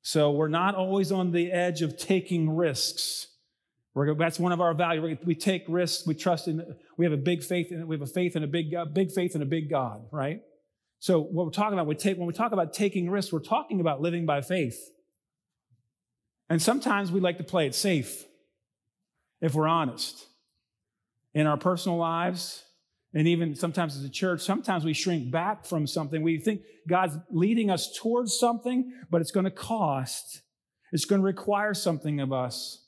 So 0.02 0.32
we're 0.32 0.48
not 0.48 0.76
always 0.76 1.12
on 1.12 1.32
the 1.32 1.52
edge 1.52 1.82
of 1.82 1.98
taking 1.98 2.56
risks. 2.56 3.28
We're, 3.94 4.16
that's 4.16 4.40
one 4.40 4.52
of 4.52 4.62
our 4.62 4.74
values. 4.74 5.18
We 5.24 5.36
take 5.36 5.66
risks. 5.68 6.08
We 6.08 6.14
trust 6.14 6.48
in. 6.48 6.76
We 6.98 7.06
have 7.06 7.14
a 7.14 7.18
big 7.18 7.44
faith 7.44 7.72
in. 7.72 7.88
We 7.88 7.96
have 7.96 8.02
a 8.02 8.08
faith 8.08 8.36
in 8.36 8.44
a 8.44 8.48
big, 8.48 8.72
God, 8.72 8.94
big 8.94 9.12
faith 9.12 9.36
in 9.36 9.42
a 9.42 9.46
big 9.46 9.70
God, 9.70 10.06
right? 10.12 10.42
So 11.00 11.20
what 11.20 11.46
we're 11.46 11.52
talking 11.52 11.74
about, 11.74 11.88
we 11.88 11.96
take 11.96 12.18
when 12.18 12.28
we 12.28 12.34
talk 12.34 12.54
about 12.54 12.74
taking 12.74 13.10
risks, 13.10 13.32
we're 13.34 13.40
talking 13.40 13.82
about 13.82 14.02
living 14.02 14.26
by 14.26 14.42
faith. 14.42 14.80
And 16.50 16.62
sometimes 16.62 17.12
we 17.12 17.20
like 17.20 17.38
to 17.38 17.44
play 17.44 17.66
it 17.68 17.76
safe, 17.76 18.26
if 19.42 19.54
we're 19.54 19.68
honest, 19.68 20.26
in 21.34 21.48
our 21.48 21.58
personal 21.58 21.98
lives, 21.98 22.64
and 23.14 23.28
even 23.28 23.56
sometimes 23.56 23.96
as 23.96 24.04
a 24.04 24.10
church, 24.10 24.42
sometimes 24.42 24.84
we 24.84 24.94
shrink 24.94 25.30
back 25.30 25.66
from 25.66 25.86
something. 25.86 26.24
We 26.24 26.40
think 26.40 26.62
God's 26.88 27.18
leading 27.30 27.70
us 27.70 27.96
towards 27.96 28.38
something, 28.38 28.92
but 29.12 29.22
it's 29.22 29.32
going 29.32 29.46
to 29.46 29.52
cost. 29.52 30.42
It's 30.92 31.06
going 31.06 31.22
to 31.22 31.26
require 31.26 31.74
something 31.74 32.20
of 32.20 32.34
us. 32.34 32.86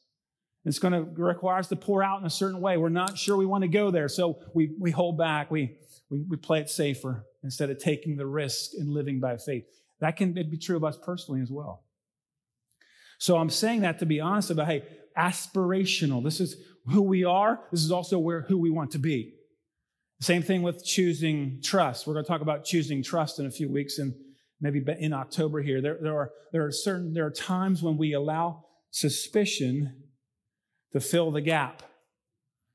It's 0.66 0.80
going 0.80 0.94
to 0.94 1.22
require 1.22 1.60
us 1.60 1.68
to 1.68 1.76
pour 1.76 2.02
out 2.02 2.20
in 2.20 2.26
a 2.26 2.32
certain 2.32 2.60
way. 2.60 2.78
We're 2.78 2.90
not 2.90 3.20
sure 3.20 3.38
we 3.38 3.46
want 3.46 3.62
to 3.62 3.68
go 3.68 3.92
there. 3.92 4.08
So 4.08 4.40
we, 4.56 4.76
we 4.80 4.90
hold 4.90 5.18
back. 5.18 5.52
We, 5.52 5.78
we, 6.10 6.24
we 6.28 6.38
play 6.38 6.60
it 6.60 6.70
safer 6.72 7.24
instead 7.44 7.70
of 7.70 7.78
taking 7.78 8.18
the 8.18 8.26
risk 8.26 8.72
and 8.80 8.90
living 8.90 9.20
by 9.20 9.38
faith. 9.38 9.66
That 10.00 10.18
can 10.18 10.34
be 10.34 10.58
true 10.58 10.76
of 10.76 10.84
us 10.84 10.98
personally 11.02 11.42
as 11.42 11.52
well. 11.52 11.84
So 13.20 13.38
I'm 13.38 13.52
saying 13.52 13.82
that 13.82 14.00
to 14.00 14.08
be 14.08 14.20
honest 14.20 14.50
about, 14.50 14.68
hey, 14.68 14.84
aspirational. 15.18 16.24
This 16.24 16.40
is 16.40 16.56
who 16.88 17.04
we 17.04 17.24
are. 17.24 17.62
This 17.72 17.84
is 17.84 17.92
also 17.92 18.18
where 18.18 18.42
who 18.42 18.58
we 18.58 18.72
want 18.72 18.92
to 18.92 19.00
be. 19.00 19.36
Same 20.22 20.42
thing 20.42 20.62
with 20.62 20.84
choosing 20.86 21.60
trust. 21.62 22.08
We're 22.08 22.14
going 22.14 22.26
to 22.26 22.32
talk 22.32 22.42
about 22.42 22.64
choosing 22.64 23.04
trust 23.04 23.40
in 23.40 23.46
a 23.46 23.52
few 23.52 23.70
weeks 23.70 23.98
and 23.98 24.14
maybe 24.62 24.84
in 25.00 25.14
October 25.14 25.62
here. 25.62 25.82
There, 25.82 25.98
there 26.02 26.16
are 26.16 26.32
there 26.52 26.66
are 26.66 26.72
certain 26.72 27.14
there 27.14 27.26
are 27.26 27.32
times 27.32 27.84
when 27.84 27.98
we 27.98 28.14
allow 28.14 28.66
suspicion 28.92 30.04
to 30.94 31.02
fill 31.02 31.32
the 31.32 31.42
gap. 31.42 31.84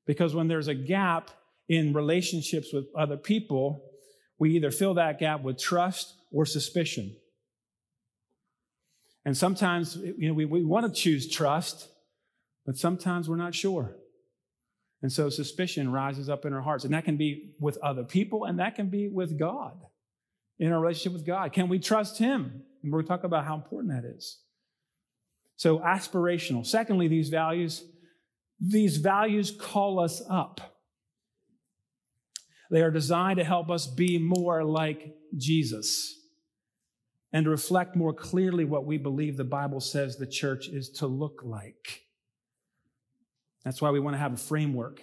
Because 0.07 0.35
when 0.35 0.49
there's 0.49 0.69
a 0.69 0.75
gap 0.75 1.31
in 1.69 1.93
relationships 1.95 2.73
with 2.73 2.87
other 2.97 3.17
people, 3.17 3.85
we 4.39 4.57
either 4.57 4.71
fill 4.71 4.95
that 4.95 5.19
gap 5.19 5.43
with 5.43 5.59
trust 5.59 6.15
or 6.33 6.45
suspicion. 6.45 7.17
And 9.25 9.37
sometimes, 9.37 9.97
you 9.97 10.29
know, 10.29 10.35
we, 10.35 10.45
we 10.45 10.65
want 10.65 10.87
to 10.87 11.01
choose 11.01 11.31
trust, 11.31 11.89
but 12.67 12.77
sometimes 12.77 13.29
we're 13.29 13.37
not 13.37 13.55
sure. 13.55 13.97
And 15.03 15.11
so 15.11 15.31
suspicion 15.31 15.91
rises 15.91 16.29
up 16.29 16.45
in 16.45 16.53
our 16.53 16.61
hearts. 16.61 16.85
And 16.85 16.93
that 16.93 17.05
can 17.05 17.17
be 17.17 17.53
with 17.59 17.79
other 17.79 18.05
people, 18.05 18.45
and 18.45 18.59
that 18.59 18.75
can 18.75 18.91
be 18.91 19.09
with 19.09 19.39
God, 19.39 19.79
in 20.59 20.73
our 20.73 20.81
relationship 20.81 21.15
with 21.15 21.27
God. 21.27 21.53
Can 21.53 21.69
we 21.69 21.79
trust 21.79 22.19
Him? 22.19 22.63
And 22.83 22.93
we're 22.93 22.99
going 22.99 23.07
to 23.07 23.09
talk 23.09 23.25
about 23.25 23.45
how 23.45 23.55
important 23.55 23.93
that 23.93 24.05
is. 24.05 24.39
So, 25.57 25.79
aspirational. 25.81 26.67
Secondly, 26.67 27.09
these 27.09 27.29
values, 27.29 27.85
these 28.61 28.99
values 28.99 29.51
call 29.51 30.01
us 30.01 30.23
up. 30.29 30.77
They 32.71 32.83
are 32.83 32.91
designed 32.91 33.39
to 33.39 33.45
help 33.45 33.71
us 33.71 33.87
be 33.87 34.19
more 34.19 34.65
like 34.65 35.15
Jesus 35.37 36.17
and 37.33 37.45
to 37.45 37.51
reflect 37.51 37.97
more 37.97 38.13
clearly 38.13 38.65
what 38.65 38.87
we 38.87 38.99
believe 38.99 39.37
the 39.37 39.45
Bible 39.45 39.81
says 39.81 40.17
the 40.17 40.27
church 40.27 40.69
is 40.69 40.89
to 40.91 41.07
look 41.07 41.43
like. 41.45 42.03
That's 43.65 43.83
why 43.83 43.91
we 43.91 44.01
want 44.01 44.15
to 44.15 44.19
have 44.19 44.33
a 44.33 44.37
framework. 44.37 45.03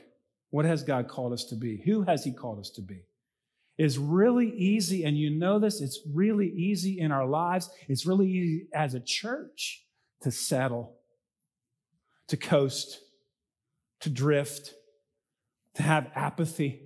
What 0.50 0.66
has 0.66 0.84
God 0.84 1.08
called 1.08 1.34
us 1.34 1.44
to 1.46 1.56
be? 1.56 1.82
Who 1.86 2.04
has 2.04 2.24
He 2.24 2.34
called 2.34 2.60
us 2.60 2.70
to 2.72 2.82
be? 2.82 3.04
It's 3.78 3.98
really 3.98 4.50
easy, 4.50 5.04
and 5.04 5.18
you 5.18 5.30
know 5.30 5.60
this, 5.60 5.82
it's 5.82 6.00
really 6.12 6.48
easy 6.48 7.00
in 7.00 7.12
our 7.12 7.28
lives. 7.28 7.70
It's 7.88 8.08
really 8.08 8.28
easy 8.28 8.68
as 8.74 8.96
a 8.96 9.00
church 9.00 9.84
to 10.22 10.32
settle, 10.32 10.96
to 12.28 12.38
coast, 12.38 13.00
to 14.00 14.10
drift, 14.10 14.74
to 15.76 15.84
have 15.84 16.10
apathy 16.16 16.82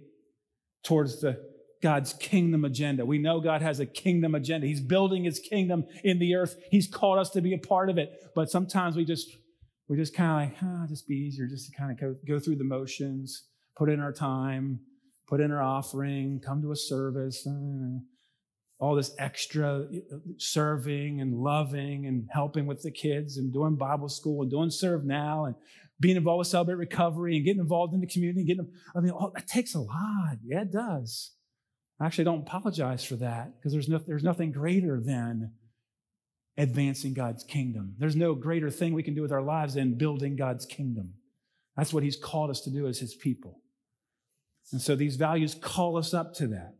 towards 0.83 1.21
the 1.21 1.39
God's 1.81 2.13
kingdom 2.13 2.65
agenda. 2.65 3.05
We 3.05 3.17
know 3.17 3.39
God 3.39 3.61
has 3.61 3.79
a 3.79 3.85
kingdom 3.85 4.35
agenda. 4.35 4.67
He's 4.67 4.81
building 4.81 5.23
his 5.23 5.39
kingdom 5.39 5.85
in 6.03 6.19
the 6.19 6.35
earth. 6.35 6.57
He's 6.69 6.87
called 6.87 7.19
us 7.19 7.31
to 7.31 7.41
be 7.41 7.53
a 7.53 7.57
part 7.57 7.89
of 7.89 7.97
it. 7.97 8.31
But 8.35 8.51
sometimes 8.51 8.95
we 8.95 9.03
just 9.03 9.29
we 9.91 9.97
just 9.97 10.15
kind 10.15 10.31
of 10.31 10.49
like, 10.49 10.57
ah, 10.63 10.85
just 10.87 11.05
be 11.05 11.15
easier 11.15 11.45
just 11.47 11.69
to 11.69 11.77
kind 11.77 11.91
of 11.91 11.99
go, 11.99 12.15
go 12.25 12.39
through 12.39 12.55
the 12.55 12.63
motions, 12.63 13.47
put 13.75 13.89
in 13.89 13.99
our 13.99 14.13
time, 14.13 14.79
put 15.27 15.41
in 15.41 15.51
our 15.51 15.61
offering, 15.61 16.39
come 16.39 16.61
to 16.61 16.71
a 16.71 16.77
service, 16.77 17.45
uh, 17.45 17.99
all 18.79 18.95
this 18.95 19.13
extra 19.19 19.81
uh, 19.81 20.17
serving 20.37 21.19
and 21.19 21.33
loving 21.35 22.05
and 22.05 22.25
helping 22.31 22.67
with 22.67 22.81
the 22.83 22.89
kids 22.89 23.35
and 23.35 23.51
doing 23.51 23.75
Bible 23.75 24.07
school 24.07 24.41
and 24.41 24.49
doing 24.49 24.69
serve 24.69 25.03
now 25.03 25.43
and 25.43 25.55
being 25.99 26.15
involved 26.15 26.39
with 26.39 26.47
Celebrate 26.47 26.75
Recovery 26.75 27.35
and 27.35 27.43
getting 27.43 27.59
involved 27.59 27.93
in 27.93 27.99
the 27.99 28.07
community 28.07 28.45
getting, 28.45 28.71
I 28.95 29.01
mean, 29.01 29.11
oh, 29.13 29.33
that 29.35 29.45
takes 29.45 29.75
a 29.75 29.81
lot. 29.81 30.37
Yeah, 30.41 30.61
it 30.61 30.71
does. 30.71 31.31
I 31.99 32.05
actually 32.05 32.23
don't 32.23 32.47
apologize 32.47 33.03
for 33.03 33.17
that 33.17 33.59
because 33.59 33.73
there's, 33.73 33.89
no, 33.89 33.97
there's 33.97 34.23
nothing 34.23 34.53
greater 34.53 35.01
than 35.01 35.51
advancing 36.57 37.13
God's 37.13 37.43
kingdom. 37.43 37.95
There's 37.97 38.15
no 38.15 38.35
greater 38.35 38.69
thing 38.69 38.93
we 38.93 39.03
can 39.03 39.15
do 39.15 39.21
with 39.21 39.31
our 39.31 39.41
lives 39.41 39.75
than 39.75 39.97
building 39.97 40.35
God's 40.35 40.65
kingdom. 40.65 41.13
That's 41.77 41.93
what 41.93 42.03
He's 42.03 42.17
called 42.17 42.49
us 42.49 42.61
to 42.61 42.69
do 42.69 42.87
as 42.87 42.99
His 42.99 43.15
people. 43.15 43.59
And 44.71 44.81
so 44.81 44.95
these 44.95 45.15
values 45.15 45.55
call 45.55 45.97
us 45.97 46.13
up 46.13 46.33
to 46.35 46.47
that. 46.47 46.75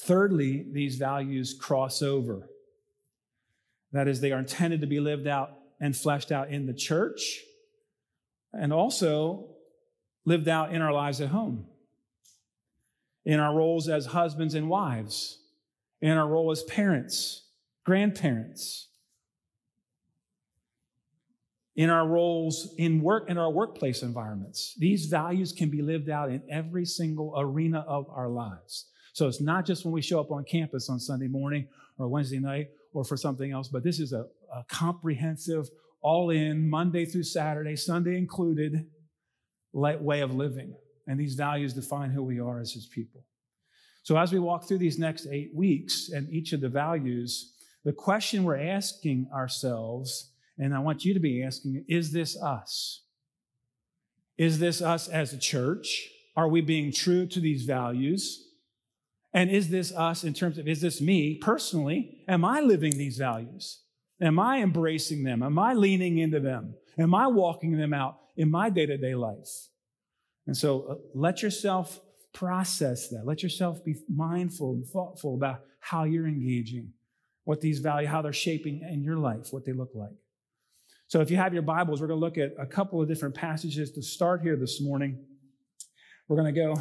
Thirdly, 0.00 0.64
these 0.72 0.96
values 0.96 1.56
cross 1.60 2.02
over. 2.02 2.48
That 3.92 4.06
is, 4.06 4.20
they 4.20 4.32
are 4.32 4.38
intended 4.38 4.80
to 4.82 4.86
be 4.86 5.00
lived 5.00 5.26
out 5.26 5.50
and 5.80 5.96
fleshed 5.96 6.30
out 6.30 6.50
in 6.50 6.66
the 6.66 6.74
church 6.74 7.40
and 8.52 8.72
also 8.72 9.48
lived 10.24 10.48
out 10.48 10.72
in 10.72 10.82
our 10.82 10.92
lives 10.92 11.20
at 11.20 11.28
home, 11.28 11.66
in 13.24 13.40
our 13.40 13.54
roles 13.54 13.88
as 13.88 14.06
husbands 14.06 14.54
and 14.54 14.68
wives, 14.68 15.40
in 16.00 16.10
our 16.10 16.28
role 16.28 16.50
as 16.50 16.62
parents 16.64 17.47
grandparents, 17.88 18.88
in 21.74 21.88
our 21.88 22.06
roles 22.06 22.74
in 22.76 23.00
work 23.00 23.30
in 23.30 23.38
our 23.38 23.50
workplace 23.50 24.02
environments. 24.02 24.74
These 24.78 25.06
values 25.06 25.52
can 25.52 25.70
be 25.70 25.80
lived 25.80 26.10
out 26.10 26.28
in 26.28 26.42
every 26.50 26.84
single 26.84 27.32
arena 27.38 27.84
of 27.88 28.04
our 28.10 28.28
lives. 28.28 28.90
So 29.14 29.26
it's 29.26 29.40
not 29.40 29.64
just 29.64 29.84
when 29.84 29.94
we 29.94 30.02
show 30.02 30.20
up 30.20 30.30
on 30.30 30.44
campus 30.44 30.90
on 30.90 31.00
Sunday 31.00 31.28
morning 31.28 31.66
or 31.96 32.08
Wednesday 32.08 32.40
night 32.40 32.66
or 32.92 33.04
for 33.04 33.16
something 33.16 33.52
else, 33.52 33.68
but 33.68 33.84
this 33.84 34.00
is 34.00 34.12
a, 34.12 34.26
a 34.52 34.64
comprehensive, 34.68 35.70
all 36.02 36.28
in, 36.28 36.68
Monday 36.68 37.06
through 37.06 37.22
Saturday, 37.22 37.76
Sunday 37.76 38.18
included, 38.18 38.84
way 39.72 40.20
of 40.20 40.34
living. 40.34 40.74
And 41.06 41.18
these 41.18 41.36
values 41.36 41.72
define 41.72 42.10
who 42.10 42.22
we 42.22 42.38
are 42.38 42.60
as 42.60 42.72
his 42.72 42.86
people. 42.86 43.24
So 44.02 44.18
as 44.18 44.32
we 44.32 44.40
walk 44.40 44.66
through 44.66 44.78
these 44.78 44.98
next 44.98 45.28
eight 45.30 45.52
weeks 45.54 46.10
and 46.12 46.28
each 46.28 46.52
of 46.52 46.60
the 46.60 46.68
values, 46.68 47.54
the 47.88 47.94
question 47.94 48.44
we're 48.44 48.60
asking 48.60 49.30
ourselves, 49.32 50.32
and 50.58 50.74
I 50.74 50.78
want 50.78 51.06
you 51.06 51.14
to 51.14 51.20
be 51.20 51.42
asking, 51.42 51.86
is 51.88 52.12
this 52.12 52.36
us? 52.36 53.00
Is 54.36 54.58
this 54.58 54.82
us 54.82 55.08
as 55.08 55.32
a 55.32 55.38
church? 55.38 56.06
Are 56.36 56.48
we 56.48 56.60
being 56.60 56.92
true 56.92 57.24
to 57.28 57.40
these 57.40 57.62
values? 57.62 58.46
And 59.32 59.48
is 59.48 59.70
this 59.70 59.90
us 59.90 60.22
in 60.22 60.34
terms 60.34 60.58
of, 60.58 60.68
is 60.68 60.82
this 60.82 61.00
me 61.00 61.36
personally? 61.36 62.18
Am 62.28 62.44
I 62.44 62.60
living 62.60 62.98
these 62.98 63.16
values? 63.16 63.80
Am 64.20 64.38
I 64.38 64.58
embracing 64.58 65.22
them? 65.22 65.42
Am 65.42 65.58
I 65.58 65.72
leaning 65.72 66.18
into 66.18 66.40
them? 66.40 66.74
Am 66.98 67.14
I 67.14 67.26
walking 67.26 67.78
them 67.78 67.94
out 67.94 68.18
in 68.36 68.50
my 68.50 68.68
day 68.68 68.84
to 68.84 68.98
day 68.98 69.14
life? 69.14 69.48
And 70.46 70.54
so 70.54 70.82
uh, 70.82 70.94
let 71.14 71.40
yourself 71.40 71.98
process 72.34 73.08
that. 73.08 73.24
Let 73.24 73.42
yourself 73.42 73.82
be 73.82 73.94
mindful 74.14 74.72
and 74.72 74.86
thoughtful 74.86 75.36
about 75.36 75.60
how 75.80 76.04
you're 76.04 76.28
engaging 76.28 76.92
what 77.48 77.62
these 77.62 77.78
values, 77.78 78.10
how 78.10 78.20
they're 78.20 78.30
shaping 78.30 78.82
in 78.92 79.02
your 79.02 79.16
life, 79.16 79.54
what 79.54 79.64
they 79.64 79.72
look 79.72 79.88
like. 79.94 80.12
So 81.06 81.22
if 81.22 81.30
you 81.30 81.38
have 81.38 81.54
your 81.54 81.62
Bibles, 81.62 81.98
we're 81.98 82.08
going 82.08 82.20
to 82.20 82.26
look 82.26 82.36
at 82.36 82.52
a 82.62 82.66
couple 82.66 83.00
of 83.00 83.08
different 83.08 83.34
passages 83.34 83.90
to 83.92 84.02
start 84.02 84.42
here 84.42 84.54
this 84.54 84.82
morning. 84.82 85.18
We're 86.28 86.36
going 86.36 86.54
to 86.54 86.60
go 86.60 86.74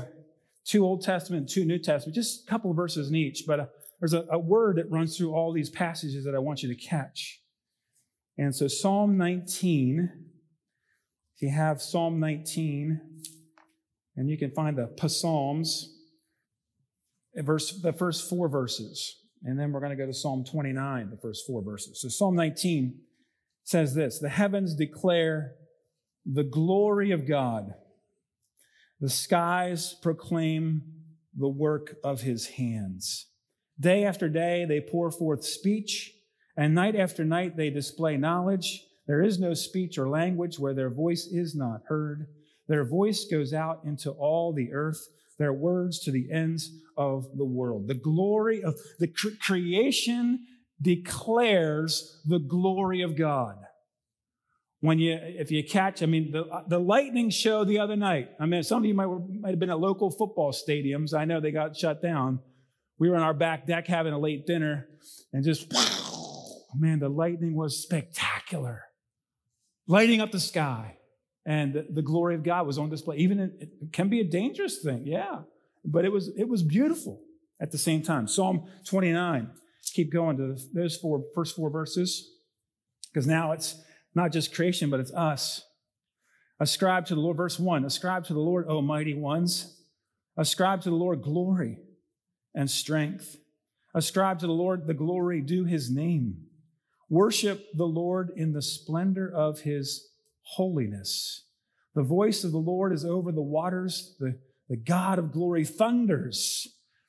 two 0.66 0.84
Old 0.84 1.04
Testament, 1.04 1.48
two 1.48 1.64
New 1.64 1.80
Testament, 1.80 2.16
just 2.16 2.46
a 2.46 2.52
couple 2.52 2.70
of 2.70 2.76
verses 2.76 3.08
in 3.08 3.16
each, 3.16 3.46
but 3.48 3.62
uh, 3.62 3.66
there's 4.02 4.12
a, 4.12 4.26
a 4.30 4.38
word 4.38 4.76
that 4.76 4.92
runs 4.92 5.16
through 5.16 5.34
all 5.34 5.54
these 5.54 5.70
passages 5.70 6.26
that 6.26 6.36
I 6.36 6.40
want 6.40 6.62
you 6.62 6.68
to 6.68 6.76
catch. 6.76 7.40
And 8.38 8.54
so 8.54 8.68
Psalm 8.68 9.16
19, 9.18 10.10
if 11.38 11.42
you 11.42 11.50
have 11.50 11.82
Psalm 11.82 12.20
19, 12.20 13.00
and 14.18 14.30
you 14.30 14.38
can 14.38 14.52
find 14.52 14.78
the 14.78 15.08
Psalms, 15.08 15.96
verse, 17.38 17.80
the 17.82 17.94
first 17.94 18.30
four 18.30 18.50
verses. 18.50 19.24
And 19.48 19.58
then 19.58 19.72
we're 19.72 19.80
going 19.80 19.92
to 19.92 19.96
go 19.96 20.06
to 20.06 20.14
Psalm 20.14 20.44
29, 20.44 21.10
the 21.10 21.16
first 21.16 21.48
four 21.48 21.64
verses. 21.64 22.02
So 22.02 22.10
Psalm 22.10 22.36
19 22.36 23.00
says 23.64 23.96
this 23.96 24.20
The 24.20 24.28
heavens 24.28 24.76
declare 24.76 25.54
the 26.26 26.44
glory 26.44 27.12
of 27.12 27.26
God, 27.26 27.74
the 29.00 29.10
skies 29.10 29.96
proclaim 30.02 30.82
the 31.34 31.48
work 31.48 31.96
of 32.04 32.24
his 32.24 32.48
hands. 32.48 33.28
Day 33.80 34.04
after 34.04 34.28
day, 34.28 34.66
they 34.68 34.82
pour 34.82 35.12
forth 35.12 35.46
speech, 35.46 36.14
and 36.58 36.76
night 36.76 36.98
after 36.98 37.24
night, 37.24 37.56
they 37.56 37.70
display 37.70 38.18
knowledge. 38.18 38.84
There 39.08 39.24
is 39.24 39.40
no 39.40 39.54
speech 39.54 39.98
or 39.98 40.10
language 40.10 40.60
where 40.60 40.74
their 40.74 40.90
voice 40.90 41.26
is 41.26 41.56
not 41.56 41.84
heard. 41.88 42.28
Their 42.68 42.84
voice 42.84 43.24
goes 43.24 43.54
out 43.54 43.80
into 43.86 44.12
all 44.12 44.52
the 44.52 44.74
earth 44.74 45.08
their 45.38 45.54
words 45.54 46.00
to 46.00 46.12
the 46.12 46.32
ends 46.32 46.72
of 46.98 47.26
the 47.38 47.46
world. 47.46 47.88
The 47.88 47.94
glory 47.94 48.64
of 48.64 48.76
the 49.00 49.08
cre- 49.08 49.38
creation 49.40 50.46
declares 50.82 52.22
the 52.26 52.40
glory 52.40 53.02
of 53.02 53.18
God. 53.18 53.58
When 54.80 55.00
you, 55.00 55.18
if 55.22 55.50
you 55.50 55.64
catch, 55.64 56.04
I 56.04 56.06
mean, 56.06 56.32
the, 56.32 56.46
the 56.68 56.80
lightning 56.80 57.30
show 57.30 57.64
the 57.64 57.80
other 57.80 57.96
night. 57.96 58.30
I 58.40 58.46
mean, 58.46 58.62
some 58.62 58.80
of 58.80 58.86
you 58.86 58.94
might, 58.94 59.08
might 59.08 59.50
have 59.52 59.60
been 59.60 59.72
at 59.72 59.80
local 59.80 60.12
football 60.12 60.52
stadiums. 60.52 61.14
I 61.14 61.26
know 61.26 61.40
they 61.40 61.52
got 61.52 61.76
shut 61.76 62.02
down. 62.02 62.40
We 63.00 63.10
were 63.10 63.16
on 63.16 63.24
our 63.24 63.34
back 63.34 63.66
deck 63.66 63.88
having 63.88 64.14
a 64.14 64.20
late 64.20 64.46
dinner 64.46 64.88
and 65.34 65.44
just, 65.44 65.72
man, 66.76 67.00
the 67.00 67.10
lightning 67.10 67.56
was 67.56 67.82
spectacular. 67.82 68.84
Lighting 69.88 70.22
up 70.22 70.32
the 70.32 70.40
sky 70.40 70.97
and 71.48 71.86
the 71.90 72.02
glory 72.02 72.36
of 72.36 72.44
God 72.44 72.68
was 72.68 72.78
on 72.78 72.90
display. 72.90 73.16
Even 73.18 73.40
in, 73.40 73.54
it 73.60 73.94
can 73.94 74.10
be 74.10 74.20
a 74.20 74.24
dangerous 74.26 74.80
thing, 74.80 75.08
yeah, 75.08 75.40
but 75.86 76.04
it 76.04 76.12
was 76.12 76.30
it 76.38 76.50
was 76.50 76.62
beautiful 76.62 77.22
at 77.62 77.72
the 77.72 77.78
same 77.78 78.04
time. 78.04 78.28
Psalm 78.28 78.66
29. 78.86 79.50
Keep 79.94 80.12
going 80.12 80.36
to 80.38 80.58
those 80.74 80.98
four 80.98 81.24
first 81.34 81.56
four 81.56 81.70
verses. 81.70 82.30
Because 83.12 83.26
now 83.26 83.54
it's 83.54 83.82
not 84.14 84.34
just 84.34 84.54
creation, 84.54 84.90
but 84.90 85.00
it's 85.00 85.14
us. 85.14 85.64
Ascribe 86.60 87.06
to 87.06 87.16
the 87.16 87.22
Lord, 87.22 87.38
verse 87.38 87.58
1 87.58 87.86
Ascribe 87.86 88.26
to 88.26 88.34
the 88.34 88.40
Lord, 88.40 88.66
O 88.68 88.82
mighty 88.82 89.14
ones. 89.14 89.82
Ascribe 90.36 90.82
to 90.82 90.90
the 90.90 90.96
Lord 90.96 91.22
glory 91.22 91.80
and 92.54 92.70
strength. 92.70 93.38
Ascribe 93.96 94.40
to 94.40 94.48
the 94.48 94.54
Lord 94.54 94.86
the 94.86 94.94
glory 94.94 95.42
due 95.42 95.64
his 95.64 95.90
name. 95.90 96.44
Worship 97.10 97.66
the 97.74 97.86
Lord 97.86 98.32
in 98.36 98.52
the 98.52 98.62
splendor 98.62 99.32
of 99.34 99.62
his 99.62 100.10
holiness. 100.56 101.44
The 101.94 102.04
voice 102.04 102.44
of 102.44 102.52
the 102.52 102.58
Lord 102.58 102.94
is 102.94 103.04
over 103.04 103.32
the 103.32 103.42
waters. 103.42 104.16
The, 104.20 104.38
the 104.70 104.78
God 104.78 105.20
of 105.20 105.32
glory 105.32 105.66
thunders. 105.66 106.68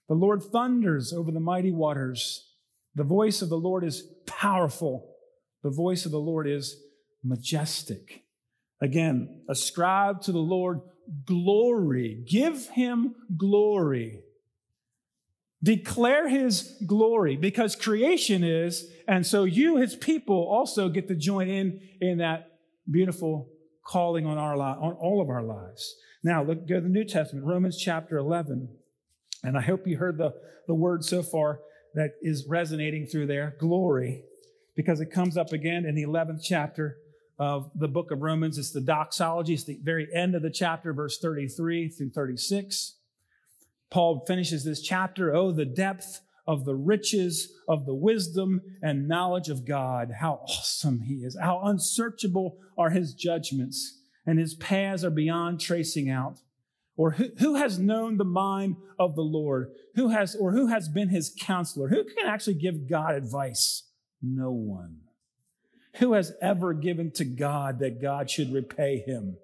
The 0.09 0.15
Lord 0.15 0.43
thunders 0.43 1.13
over 1.13 1.31
the 1.31 1.41
mighty 1.41 1.71
waters. 1.71 2.53
The 2.95 3.05
voice 3.05 3.43
of 3.43 3.49
the 3.49 3.59
Lord 3.59 3.85
is 3.85 4.03
powerful. 4.27 5.15
The 5.63 5.71
voice 5.71 6.05
of 6.05 6.13
the 6.13 6.21
Lord 6.21 6.49
is 6.49 6.77
majestic. 7.23 8.25
Again, 8.81 9.43
ascribe 9.49 10.23
to 10.23 10.33
the 10.33 10.39
Lord 10.39 10.81
glory. 11.25 12.25
Give 12.29 12.69
him 12.71 13.15
glory. 13.37 14.23
Declare 15.63 16.29
his 16.29 16.81
glory 16.87 17.37
because 17.37 17.75
creation 17.75 18.45
is, 18.45 18.89
and 19.09 19.27
so 19.27 19.45
you, 19.45 19.77
his 19.77 19.97
people, 19.97 20.37
also 20.37 20.89
get 20.89 21.09
to 21.09 21.17
join 21.17 21.49
in 21.49 21.81
in 22.01 22.19
that 22.19 22.58
beautiful 22.91 23.49
calling 23.87 24.27
on 24.27 24.39
our 24.39 24.57
li- 24.57 24.63
on 24.63 24.93
all 24.95 25.21
of 25.21 25.29
our 25.29 25.43
lives. 25.43 25.97
Now, 26.23 26.43
look, 26.43 26.69
go 26.69 26.77
to 26.77 26.81
the 26.81 26.89
New 26.89 27.05
Testament, 27.05 27.47
Romans 27.47 27.79
chapter 27.79 28.19
11. 28.19 28.69
And 29.45 29.57
I 29.57 29.61
hope 29.61 29.87
you 29.87 29.99
heard 29.99 30.19
the, 30.19 30.35
the 30.67 30.75
word 30.75 31.05
so 31.05 31.23
far 31.23 31.61
that 31.95 32.13
is 32.21 32.47
resonating 32.49 33.07
through 33.07 33.27
there 33.27 33.57
glory, 33.59 34.25
because 34.77 35.01
it 35.01 35.13
comes 35.13 35.37
up 35.37 35.53
again 35.53 35.85
in 35.87 35.95
the 35.95 36.05
11th 36.05 36.43
chapter 36.43 36.99
of 37.39 37.71
the 37.75 37.89
book 37.89 38.11
of 38.11 38.21
Romans. 38.21 38.59
It's 38.59 38.73
the 38.73 38.81
doxology, 38.81 39.55
it's 39.55 39.65
the 39.65 39.79
very 39.83 40.09
end 40.13 40.35
of 40.35 40.43
the 40.43 40.51
chapter, 40.51 40.93
verse 40.93 41.19
33 41.19 41.89
through 41.89 42.11
36. 42.11 42.97
Paul 43.91 44.25
finishes 44.27 44.65
this 44.65 44.83
chapter. 44.83 45.35
Oh, 45.35 45.51
the 45.51 45.65
depth 45.65 46.21
of 46.49 46.65
the 46.65 46.75
riches 46.75 47.53
of 47.69 47.85
the 47.85 47.95
wisdom 47.95 48.63
and 48.83 49.07
knowledge 49.07 49.51
of 49.51 49.67
God. 49.67 50.11
How 50.19 50.41
awesome 50.49 51.03
he 51.03 51.17
is. 51.17 51.37
How 51.41 51.61
unsearchable 51.63 52.57
are 52.77 52.89
his 52.91 53.13
judgments 53.13 54.01
and 54.27 54.39
his 54.39 54.55
paths 54.55 55.05
are 55.05 55.11
beyond 55.11 55.61
tracing 55.61 56.09
out. 56.09 56.41
Or 56.97 57.13
who, 57.13 57.29
who 57.39 57.55
has 57.57 57.79
known 57.79 58.17
the 58.17 58.25
mind 58.25 58.77
of 58.99 59.15
the 59.15 59.23
Lord? 59.23 59.73
Who 59.95 60.09
has, 60.09 60.35
or 60.35 60.53
who 60.53 60.67
has 60.69 60.89
been 60.89 61.11
his 61.11 61.35
counselor? 61.39 61.89
Who 61.89 62.03
can 62.03 62.27
actually 62.27 62.55
give 62.55 62.89
God 62.89 63.15
advice? 63.15 63.85
No 64.23 64.51
one. 64.51 65.03
Who 65.97 66.15
has 66.15 66.33
ever 66.41 66.73
given 66.73 67.11
to 67.13 67.25
God 67.25 67.79
that 67.81 68.01
God 68.01 68.31
should 68.31 68.53
repay 68.53 69.03
him? 69.07 69.37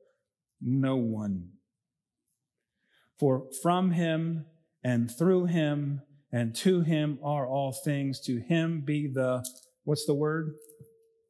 No 0.61 0.97
one. 0.97 1.51
For 3.19 3.47
from 3.63 3.93
him 3.93 4.47
and 4.83 5.11
through 5.11 5.47
him 5.47 6.01
and 6.35 6.53
to 6.57 6.81
him 6.81 7.21
are 7.23 7.47
all 7.47 7.73
things. 7.73 8.19
To 8.23 8.41
him 8.41 8.83
be 8.85 9.07
the, 9.07 9.47
what's 9.85 10.05
the 10.05 10.15
word? 10.15 10.55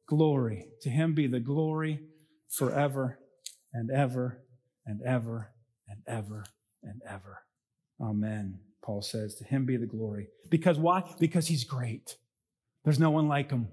Glory. 0.09 0.65
To 0.81 0.89
him 0.89 1.13
be 1.13 1.27
the 1.27 1.39
glory 1.39 1.99
forever 2.49 3.19
and 3.71 3.91
ever 3.91 4.41
and 4.83 5.01
ever 5.05 5.51
and 5.87 5.99
ever 6.07 6.43
and 6.81 7.01
ever. 7.07 7.43
Amen. 8.01 8.57
Paul 8.83 9.03
says, 9.03 9.35
To 9.35 9.43
him 9.43 9.67
be 9.67 9.77
the 9.77 9.85
glory. 9.85 10.29
Because 10.49 10.79
why? 10.79 11.03
Because 11.19 11.47
he's 11.47 11.65
great. 11.65 12.17
There's 12.83 12.99
no 12.99 13.11
one 13.11 13.27
like 13.27 13.51
him. 13.51 13.67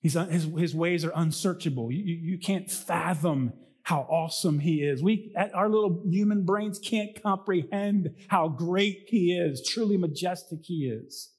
He's, 0.00 0.14
his, 0.14 0.44
his 0.44 0.74
ways 0.74 1.04
are 1.04 1.12
unsearchable. 1.14 1.92
You, 1.92 2.02
you, 2.02 2.32
you 2.32 2.38
can't 2.38 2.70
fathom 2.70 3.52
how 3.84 4.00
awesome 4.10 4.58
he 4.58 4.82
is. 4.82 5.02
We, 5.02 5.32
our 5.54 5.68
little 5.68 6.02
human 6.06 6.44
brains 6.44 6.78
can't 6.78 7.22
comprehend 7.22 8.14
how 8.28 8.48
great 8.48 9.04
he 9.08 9.36
is, 9.36 9.66
truly 9.66 9.98
majestic 9.98 10.60
he 10.62 10.86
is. 10.86 11.32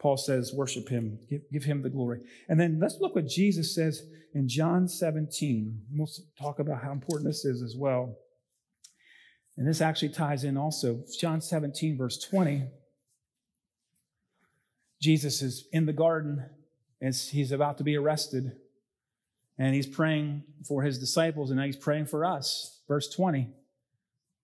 Paul 0.00 0.16
says, 0.16 0.52
worship 0.54 0.88
him, 0.88 1.18
give, 1.28 1.42
give 1.52 1.64
him 1.64 1.82
the 1.82 1.90
glory. 1.90 2.20
And 2.48 2.60
then 2.60 2.78
let's 2.80 2.98
look 3.00 3.16
what 3.16 3.26
Jesus 3.26 3.74
says 3.74 4.02
in 4.32 4.46
John 4.48 4.86
17. 4.86 5.82
We'll 5.92 6.08
talk 6.40 6.60
about 6.60 6.82
how 6.82 6.92
important 6.92 7.28
this 7.28 7.44
is 7.44 7.62
as 7.62 7.74
well. 7.76 8.14
And 9.56 9.66
this 9.66 9.80
actually 9.80 10.10
ties 10.10 10.44
in 10.44 10.56
also. 10.56 11.02
John 11.18 11.40
17, 11.40 11.98
verse 11.98 12.18
20. 12.18 12.68
Jesus 15.02 15.42
is 15.42 15.66
in 15.72 15.86
the 15.86 15.92
garden 15.92 16.48
as 17.02 17.30
he's 17.30 17.50
about 17.50 17.78
to 17.78 17.84
be 17.84 17.96
arrested. 17.96 18.52
And 19.58 19.74
he's 19.74 19.86
praying 19.86 20.42
for 20.66 20.82
his 20.82 20.98
disciples, 20.98 21.50
and 21.50 21.58
now 21.58 21.66
he's 21.66 21.76
praying 21.76 22.06
for 22.06 22.24
us. 22.24 22.82
Verse 22.88 23.08
20. 23.08 23.40
He 23.40 23.50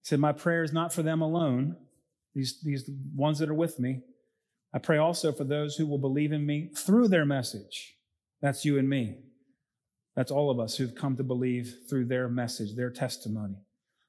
said, 0.03 0.21
My 0.21 0.33
prayer 0.33 0.63
is 0.63 0.73
not 0.73 0.93
for 0.93 1.03
them 1.03 1.21
alone, 1.21 1.77
these, 2.35 2.61
these 2.63 2.89
ones 3.15 3.39
that 3.39 3.51
are 3.51 3.55
with 3.55 3.79
me. 3.79 4.01
I 4.75 4.79
pray 4.79 4.97
also 4.97 5.33
for 5.33 5.45
those 5.45 5.77
who 5.77 5.87
will 5.87 5.99
believe 5.99 6.33
in 6.33 6.47
me 6.47 6.71
through 6.75 7.09
their 7.09 7.27
message. 7.27 7.95
That's 8.41 8.65
you 8.65 8.79
and 8.79 8.89
me. 8.89 9.19
That's 10.17 10.31
all 10.31 10.51
of 10.51 10.59
us 10.59 10.77
who've 10.77 10.95
come 10.95 11.17
to 11.17 11.23
believe 11.23 11.75
through 11.89 12.07
their 12.07 12.29
message, 12.29 12.75
their 12.75 12.91
testimony. 12.91 13.57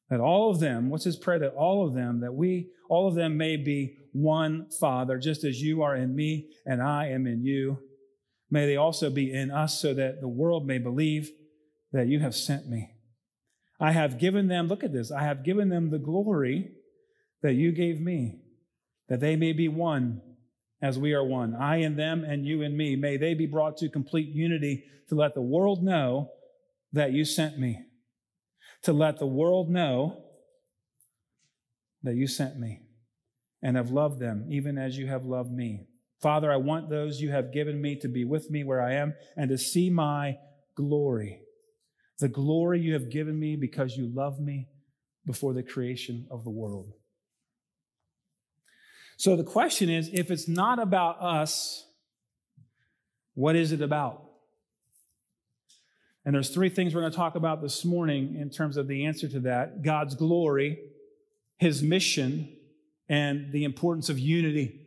That 0.10 0.20
all 0.20 0.50
of 0.50 0.60
them, 0.60 0.90
what's 0.90 1.06
his 1.06 1.16
prayer? 1.18 1.40
That 1.40 1.54
all 1.54 1.86
of 1.86 1.94
them, 1.94 2.22
that 2.22 2.34
we, 2.34 2.70
all 2.90 3.08
of 3.08 3.16
them 3.16 3.38
may 3.38 3.58
be 3.58 3.98
one 4.14 4.68
Father, 4.80 5.18
just 5.18 5.44
as 5.44 5.62
you 5.62 5.82
are 5.82 5.96
in 5.96 6.16
me 6.16 6.50
and 6.66 6.82
I 6.82 7.08
am 7.10 7.26
in 7.28 7.44
you 7.44 7.78
May 8.54 8.68
they 8.68 8.76
also 8.76 9.10
be 9.10 9.34
in 9.34 9.50
us 9.50 9.82
so 9.82 9.96
that 9.96 10.22
the 10.22 10.28
world 10.28 10.68
may 10.68 10.78
believe 10.78 11.32
that 11.92 12.06
you 12.06 12.20
have 12.20 12.36
sent 12.36 12.70
me. 12.70 12.92
I 13.80 13.94
have 13.94 14.20
given 14.20 14.48
them, 14.48 14.68
look 14.68 14.84
at 14.84 14.94
this, 14.94 15.12
I 15.12 15.24
have 15.24 15.44
given 15.44 15.70
them 15.70 15.90
the 15.90 15.98
glory 15.98 16.70
that 17.42 17.56
you 17.56 17.72
gave 17.72 18.00
me, 18.00 18.42
that 19.10 19.22
they 19.22 19.36
may 19.36 19.54
be 19.54 19.70
one 19.70 20.22
as 20.84 21.00
we 21.00 21.14
are 21.14 21.24
one. 21.24 21.56
I 21.56 21.78
and 21.78 21.98
them 21.98 22.24
and 22.24 22.46
you 22.46 22.62
and 22.62 22.78
me. 22.78 22.96
May 22.96 23.18
they 23.18 23.34
be 23.34 23.48
brought 23.48 23.78
to 23.78 23.90
complete 23.90 24.30
unity 24.30 24.84
to 25.10 25.16
let 25.16 25.34
the 25.34 25.42
world 25.42 25.84
know 25.84 26.30
that 26.92 27.12
you 27.12 27.26
sent 27.26 27.58
me. 27.58 27.80
To 28.84 28.94
let 28.94 29.18
the 29.18 29.26
world 29.26 29.72
know 29.72 30.26
that 32.04 32.14
you 32.14 32.28
sent 32.28 32.60
me 32.60 32.84
and 33.64 33.78
have 33.78 33.90
loved 33.90 34.20
them 34.20 34.46
even 34.48 34.78
as 34.78 34.96
you 34.96 35.08
have 35.08 35.26
loved 35.26 35.52
me. 35.52 35.88
Father, 36.24 36.50
I 36.50 36.56
want 36.56 36.90
those 36.90 37.20
you 37.20 37.32
have 37.32 37.52
given 37.52 37.82
me 37.82 37.98
to 37.98 38.08
be 38.08 38.24
with 38.24 38.50
me 38.50 38.64
where 38.64 38.82
I 38.82 38.94
am 38.94 39.14
and 39.36 39.50
to 39.50 39.58
see 39.58 39.90
my 39.90 40.38
glory. 40.74 41.42
The 42.20 42.30
glory 42.30 42.80
you 42.80 42.94
have 42.94 43.12
given 43.12 43.38
me 43.38 43.58
because 43.58 43.98
you 43.98 44.10
love 44.12 44.40
me 44.40 44.70
before 45.26 45.54
the 45.54 45.64
creation 45.64 46.26
of 46.32 46.46
the 46.46 46.50
world. 46.50 46.94
So 49.18 49.36
the 49.36 49.44
question 49.44 49.90
is 49.90 50.10
if 50.14 50.32
it's 50.32 50.48
not 50.48 50.80
about 50.80 51.22
us, 51.22 51.86
what 53.34 53.58
is 53.58 53.74
it 53.74 53.82
about? 53.82 54.24
And 56.26 56.34
there's 56.34 56.52
three 56.52 56.70
things 56.70 56.96
we're 56.96 57.02
going 57.02 57.12
to 57.12 57.18
talk 57.18 57.36
about 57.36 57.62
this 57.62 57.84
morning 57.84 58.38
in 58.40 58.50
terms 58.50 58.78
of 58.78 58.88
the 58.88 59.06
answer 59.06 59.28
to 59.28 59.42
that 59.42 59.82
God's 59.82 60.16
glory, 60.16 60.80
his 61.58 61.84
mission, 61.84 62.56
and 63.10 63.52
the 63.52 63.66
importance 63.66 64.08
of 64.08 64.18
unity 64.18 64.83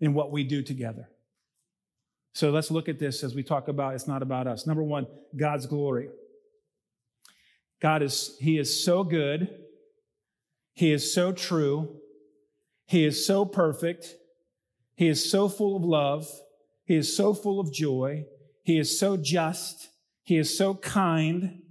in 0.00 0.14
what 0.14 0.32
we 0.32 0.44
do 0.44 0.62
together. 0.62 1.08
So 2.32 2.50
let's 2.50 2.70
look 2.70 2.88
at 2.88 2.98
this 2.98 3.22
as 3.22 3.34
we 3.34 3.42
talk 3.42 3.68
about 3.68 3.94
it's 3.94 4.06
not 4.06 4.22
about 4.22 4.46
us. 4.46 4.66
Number 4.66 4.82
one, 4.82 5.06
God's 5.36 5.66
glory. 5.66 6.08
God 7.82 8.02
is, 8.02 8.36
He 8.40 8.58
is 8.58 8.84
so 8.84 9.04
good. 9.04 9.48
He 10.74 10.92
is 10.92 11.12
so 11.12 11.32
true. 11.32 11.96
He 12.86 13.04
is 13.04 13.26
so 13.26 13.44
perfect. 13.44 14.14
He 14.96 15.08
is 15.08 15.30
so 15.30 15.48
full 15.48 15.76
of 15.76 15.82
love. 15.82 16.28
He 16.84 16.96
is 16.96 17.16
so 17.16 17.34
full 17.34 17.60
of 17.60 17.72
joy. 17.72 18.24
He 18.64 18.78
is 18.78 18.98
so 18.98 19.16
just. 19.16 19.88
He 20.22 20.36
is 20.36 20.56
so 20.56 20.74
kind. 20.74 21.62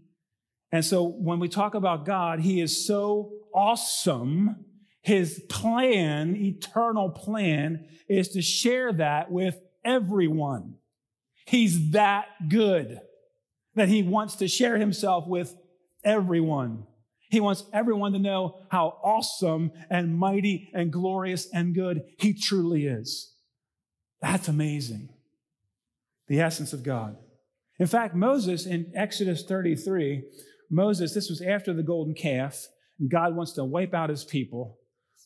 And 0.72 0.84
so 0.84 1.04
when 1.04 1.40
we 1.40 1.48
talk 1.48 1.76
about 1.76 2.06
God, 2.06 2.40
He 2.40 2.62
is 2.62 2.86
so 2.86 3.32
awesome 3.54 4.66
his 5.02 5.42
plan, 5.50 6.36
eternal 6.36 7.10
plan, 7.10 7.88
is 8.08 8.30
to 8.30 8.42
share 8.42 8.92
that 8.94 9.32
with 9.32 9.60
everyone. 9.84 10.76
He's 11.46 11.92
that 11.92 12.28
good 12.50 13.00
that 13.76 13.90
he 13.90 14.04
wants 14.04 14.36
to 14.36 14.48
share 14.48 14.78
himself 14.78 15.28
with 15.28 15.56
everyone. 16.04 16.86
He 17.30 17.40
wants 17.40 17.64
everyone 17.72 18.14
to 18.14 18.20
know 18.20 18.62
how 18.70 18.98
awesome 19.04 19.72
and 19.90 20.18
mighty 20.18 20.70
and 20.74 20.92
glorious 20.92 21.48
and 21.54 21.76
good 21.76 22.04
he 22.18 22.34
truly 22.34 22.88
is. 22.88 23.34
That's 24.22 24.48
amazing. 24.48 25.10
The 26.28 26.42
essence 26.42 26.74
of 26.74 26.84
God. 26.84 27.18
In 27.80 27.88
fact, 27.88 28.16
Moses 28.16 28.66
in 28.66 28.92
Exodus 28.96 29.44
33, 29.44 30.24
Moses, 30.70 31.14
this 31.14 31.30
was 31.30 31.42
after 31.42 31.74
the 31.74 31.84
golden 31.84 32.14
calf, 32.14 32.68
and 33.00 33.10
God 33.10 33.36
wants 33.36 33.54
to 33.54 33.64
wipe 33.64 33.94
out 33.94 34.10
his 34.10 34.26
people. 34.26 34.79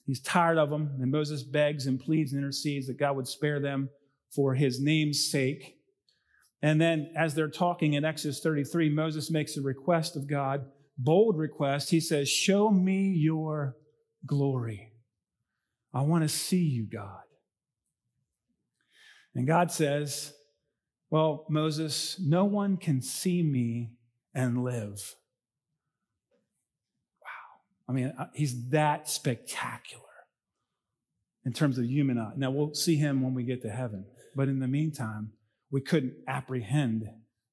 He's 0.05 0.21
tired 0.21 0.57
of 0.57 0.69
them, 0.69 0.97
and 1.01 1.11
Moses 1.11 1.43
begs 1.43 1.87
and 1.87 1.99
pleads 1.99 2.33
and 2.33 2.41
intercedes 2.41 2.87
that 2.87 2.99
God 2.99 3.15
would 3.15 3.27
spare 3.27 3.59
them 3.59 3.89
for 4.35 4.53
his 4.53 4.81
name's 4.81 5.29
sake. 5.29 5.77
And 6.61 6.79
then, 6.79 7.11
as 7.15 7.35
they're 7.35 7.49
talking 7.49 7.93
in 7.93 8.05
Exodus 8.05 8.39
33, 8.41 8.89
Moses 8.89 9.31
makes 9.31 9.55
a 9.57 9.61
request 9.61 10.15
of 10.15 10.27
God, 10.27 10.65
bold 10.97 11.37
request. 11.37 11.89
He 11.89 11.99
says, 11.99 12.29
Show 12.29 12.69
me 12.69 13.09
your 13.09 13.75
glory. 14.25 14.91
I 15.93 16.01
want 16.01 16.23
to 16.23 16.29
see 16.29 16.63
you, 16.63 16.85
God. 16.85 17.21
And 19.35 19.47
God 19.47 19.71
says, 19.71 20.33
Well, 21.09 21.45
Moses, 21.49 22.19
no 22.19 22.45
one 22.45 22.77
can 22.77 23.01
see 23.01 23.43
me 23.43 23.91
and 24.33 24.63
live. 24.63 25.15
I 27.87 27.91
mean, 27.91 28.13
uh, 28.17 28.27
he's 28.33 28.69
that 28.69 29.09
spectacular 29.09 30.01
in 31.45 31.53
terms 31.53 31.77
of 31.77 31.85
human 31.85 32.17
eye. 32.17 32.31
Now, 32.37 32.51
we'll 32.51 32.73
see 32.73 32.95
him 32.95 33.21
when 33.21 33.33
we 33.33 33.43
get 33.43 33.61
to 33.63 33.69
heaven. 33.69 34.05
But 34.35 34.47
in 34.47 34.59
the 34.59 34.67
meantime, 34.67 35.33
we 35.71 35.81
couldn't 35.81 36.13
apprehend 36.27 37.09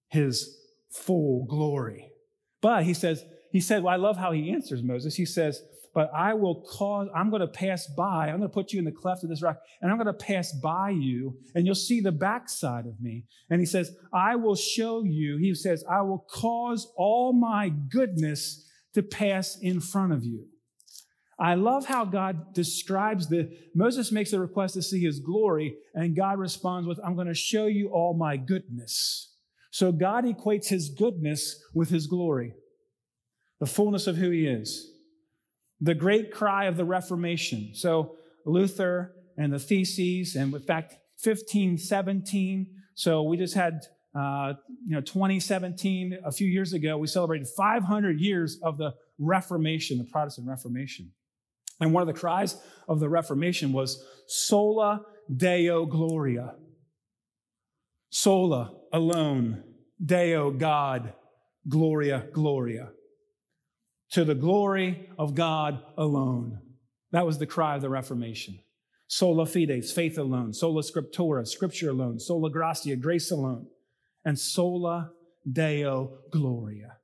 his 0.08 0.56
full 0.90 1.46
glory. 1.46 2.12
But 2.60 2.84
he 2.84 2.94
says, 2.94 3.24
he 3.50 3.60
said, 3.60 3.82
well, 3.82 3.92
I 3.92 3.96
love 3.96 4.16
how 4.16 4.32
he 4.32 4.52
answers 4.52 4.82
Moses. 4.82 5.16
He 5.16 5.26
says, 5.26 5.60
but 5.92 6.10
I 6.14 6.34
will 6.34 6.62
cause, 6.62 7.08
I'm 7.16 7.30
going 7.30 7.40
to 7.40 7.48
pass 7.48 7.86
by. 7.96 8.28
I'm 8.28 8.38
going 8.38 8.48
to 8.48 8.54
put 8.54 8.72
you 8.72 8.78
in 8.78 8.84
the 8.84 8.92
cleft 8.92 9.24
of 9.24 9.28
this 9.28 9.42
rock, 9.42 9.58
and 9.80 9.90
I'm 9.90 9.96
going 9.96 10.06
to 10.06 10.12
pass 10.12 10.52
by 10.52 10.90
you, 10.90 11.36
and 11.54 11.66
you'll 11.66 11.74
see 11.74 12.00
the 12.00 12.12
backside 12.12 12.86
of 12.86 13.00
me. 13.00 13.24
And 13.48 13.58
he 13.58 13.66
says, 13.66 13.90
I 14.12 14.36
will 14.36 14.54
show 14.54 15.02
you, 15.02 15.36
he 15.38 15.52
says, 15.54 15.82
I 15.90 16.02
will 16.02 16.24
cause 16.30 16.92
all 16.96 17.32
my 17.32 17.70
goodness 17.90 18.69
to 18.94 19.02
pass 19.02 19.58
in 19.60 19.80
front 19.80 20.12
of 20.12 20.24
you. 20.24 20.46
I 21.38 21.54
love 21.54 21.86
how 21.86 22.04
God 22.04 22.52
describes 22.52 23.28
the, 23.28 23.50
Moses 23.74 24.12
makes 24.12 24.32
a 24.32 24.40
request 24.40 24.74
to 24.74 24.82
see 24.82 25.00
his 25.00 25.20
glory, 25.20 25.74
and 25.94 26.14
God 26.14 26.38
responds 26.38 26.86
with, 26.86 27.00
I'm 27.04 27.14
going 27.14 27.28
to 27.28 27.34
show 27.34 27.66
you 27.66 27.88
all 27.88 28.14
my 28.14 28.36
goodness. 28.36 29.34
So 29.70 29.90
God 29.90 30.24
equates 30.24 30.68
his 30.68 30.90
goodness 30.90 31.62
with 31.74 31.88
his 31.88 32.06
glory, 32.06 32.52
the 33.58 33.66
fullness 33.66 34.06
of 34.06 34.16
who 34.16 34.30
he 34.30 34.46
is 34.46 34.90
the 35.80 35.94
great 35.94 36.30
cry 36.30 36.66
of 36.66 36.76
the 36.76 36.84
Reformation. 36.84 37.70
So 37.74 38.16
Luther 38.44 39.14
and 39.36 39.52
the 39.52 39.58
theses, 39.58 40.36
and 40.36 40.52
in 40.52 40.60
fact, 40.60 40.92
1517. 41.22 42.66
So 42.94 43.22
we 43.22 43.36
just 43.36 43.54
had, 43.54 43.80
uh, 44.14 44.54
you 44.86 44.94
know, 44.94 45.00
2017, 45.00 46.18
a 46.24 46.32
few 46.32 46.48
years 46.48 46.72
ago, 46.72 46.98
we 46.98 47.06
celebrated 47.06 47.46
500 47.48 48.20
years 48.20 48.58
of 48.62 48.78
the 48.78 48.92
Reformation, 49.18 49.98
the 49.98 50.04
Protestant 50.04 50.48
Reformation. 50.48 51.12
And 51.80 51.92
one 51.92 52.02
of 52.02 52.06
the 52.06 52.18
cries 52.18 52.56
of 52.88 53.00
the 53.00 53.08
Reformation 53.08 53.72
was 53.72 54.04
sola 54.26 55.02
deo 55.34 55.86
gloria. 55.86 56.54
Sola, 58.10 58.74
alone, 58.92 59.62
deo, 60.04 60.50
God, 60.50 61.14
gloria, 61.68 62.26
gloria 62.32 62.90
to 64.10 64.24
the 64.24 64.34
glory 64.34 65.08
of 65.18 65.34
God 65.34 65.82
alone. 65.96 66.60
That 67.12 67.26
was 67.26 67.38
the 67.38 67.46
cry 67.46 67.76
of 67.76 67.82
the 67.82 67.88
Reformation. 67.88 68.58
Sola 69.06 69.46
fides, 69.46 69.92
faith 69.92 70.18
alone. 70.18 70.52
Sola 70.52 70.82
scriptura, 70.82 71.46
scripture 71.46 71.90
alone. 71.90 72.18
Sola 72.20 72.50
gratia, 72.50 72.96
grace 72.96 73.30
alone. 73.30 73.66
And 74.24 74.38
sola 74.38 75.12
deo 75.50 76.18
gloria. 76.30 76.98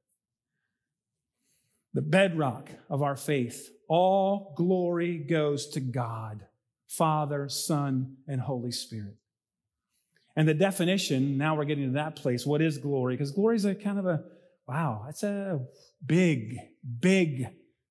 The 1.95 2.03
bedrock 2.03 2.71
of 2.91 3.03
our 3.03 3.17
faith. 3.17 3.71
All 3.89 4.53
glory 4.57 5.19
goes 5.19 5.69
to 5.69 5.81
God, 5.81 6.47
Father, 6.89 7.49
Son, 7.49 8.17
and 8.29 8.41
Holy 8.41 8.73
Spirit. 8.73 9.17
And 10.37 10.47
the 10.47 10.55
definition, 10.55 11.39
now 11.39 11.57
we're 11.57 11.65
getting 11.65 11.87
to 11.87 11.95
that 11.95 12.17
place. 12.17 12.45
What 12.45 12.61
is 12.61 12.77
glory? 12.77 13.15
Because 13.15 13.31
glory 13.31 13.57
is 13.57 13.65
a 13.65 13.75
kind 13.75 13.99
of 13.99 14.05
a, 14.05 14.25
wow, 14.69 15.07
it's 15.09 15.23
a 15.23 15.61
big, 16.05 16.57
big 17.01 17.47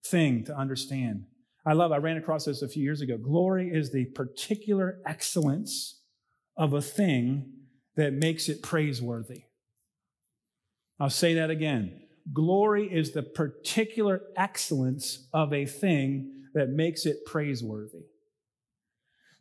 thing 0.05 0.43
to 0.45 0.55
understand. 0.55 1.25
I 1.65 1.73
love, 1.73 1.91
I 1.91 1.97
ran 1.97 2.17
across 2.17 2.45
this 2.45 2.61
a 2.61 2.67
few 2.67 2.83
years 2.83 3.01
ago. 3.01 3.17
Glory 3.17 3.71
is 3.73 3.91
the 3.91 4.05
particular 4.05 4.99
excellence 5.07 6.01
of 6.55 6.73
a 6.73 6.81
thing 6.81 7.53
that 7.95 8.13
makes 8.13 8.49
it 8.49 8.61
praiseworthy. 8.61 9.43
I'll 10.99 11.09
say 11.09 11.35
that 11.35 11.49
again. 11.49 12.01
Glory 12.33 12.87
is 12.91 13.11
the 13.11 13.23
particular 13.23 14.21
excellence 14.35 15.27
of 15.33 15.53
a 15.53 15.65
thing 15.65 16.31
that 16.53 16.69
makes 16.69 17.05
it 17.05 17.25
praiseworthy. 17.25 18.05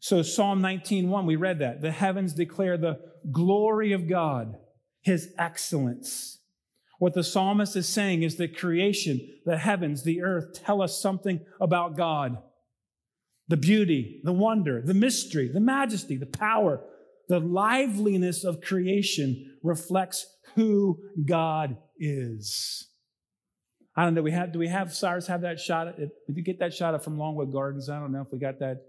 So 0.00 0.22
Psalm 0.22 0.60
19:1 0.60 1.26
we 1.26 1.36
read 1.36 1.60
that. 1.60 1.80
The 1.80 1.92
heavens 1.92 2.34
declare 2.34 2.76
the 2.76 3.00
glory 3.32 3.92
of 3.92 4.06
God, 4.06 4.58
his 5.00 5.32
excellence. 5.38 6.40
What 6.98 7.14
the 7.14 7.24
psalmist 7.24 7.74
is 7.76 7.88
saying 7.88 8.22
is 8.22 8.36
that 8.36 8.56
creation, 8.56 9.20
the 9.44 9.56
heavens, 9.56 10.02
the 10.02 10.22
earth 10.22 10.52
tell 10.54 10.82
us 10.82 11.00
something 11.00 11.40
about 11.60 11.96
God. 11.96 12.36
The 13.48 13.56
beauty, 13.56 14.20
the 14.24 14.32
wonder, 14.32 14.82
the 14.82 14.94
mystery, 14.94 15.48
the 15.48 15.60
majesty, 15.60 16.16
the 16.16 16.26
power, 16.26 16.84
the 17.28 17.40
liveliness 17.40 18.44
of 18.44 18.60
creation 18.60 19.58
reflects 19.62 20.26
who 20.54 21.00
God 21.24 21.76
is. 21.98 22.88
I 23.96 24.04
don't 24.04 24.14
know. 24.14 24.22
We 24.22 24.32
have, 24.32 24.52
do 24.52 24.58
we 24.58 24.68
have 24.68 24.92
Cyrus 24.94 25.26
have 25.28 25.42
that 25.42 25.60
shot? 25.60 25.96
Did 25.96 26.10
you 26.28 26.42
get 26.42 26.58
that 26.58 26.74
shot 26.74 27.02
from 27.04 27.16
Longwood 27.16 27.52
Gardens? 27.52 27.88
I 27.88 27.98
don't 28.00 28.12
know 28.12 28.22
if 28.22 28.32
we 28.32 28.38
got 28.38 28.58
that 28.58 28.82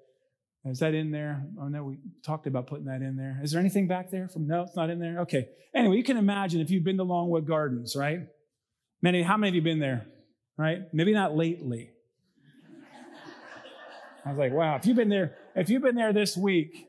is 0.65 0.79
that 0.79 0.95
in 0.95 1.11
there? 1.11 1.45
Oh 1.61 1.67
no, 1.67 1.83
we 1.83 1.97
talked 2.25 2.47
about 2.47 2.65
putting 2.65 2.85
that 2.85 3.01
in 3.01 3.15
there. 3.15 3.39
Is 3.43 3.51
there 3.51 3.59
anything 3.59 3.87
back 3.87 4.09
there 4.09 4.27
from 4.27 4.47
no, 4.47 4.63
it's 4.63 4.75
not 4.75 4.89
in 4.89 4.99
there? 4.99 5.19
Okay. 5.21 5.47
Anyway, 5.75 5.97
you 5.97 6.03
can 6.03 6.17
imagine 6.17 6.59
if 6.59 6.71
you've 6.71 6.83
been 6.83 6.97
to 6.97 7.03
Longwood 7.03 7.45
Gardens, 7.45 7.95
right? 7.95 8.21
Many, 9.01 9.21
how 9.21 9.37
many 9.37 9.49
of 9.49 9.55
you 9.55 9.61
been 9.61 9.79
there? 9.79 10.07
Right? 10.57 10.79
Maybe 10.91 11.13
not 11.13 11.35
lately. 11.35 11.91
I 14.25 14.29
was 14.29 14.39
like, 14.39 14.53
wow, 14.53 14.77
if 14.77 14.87
you've 14.87 14.95
been 14.95 15.09
there, 15.09 15.35
if 15.55 15.69
you've 15.69 15.83
been 15.83 15.95
there 15.95 16.13
this 16.13 16.35
week, 16.35 16.87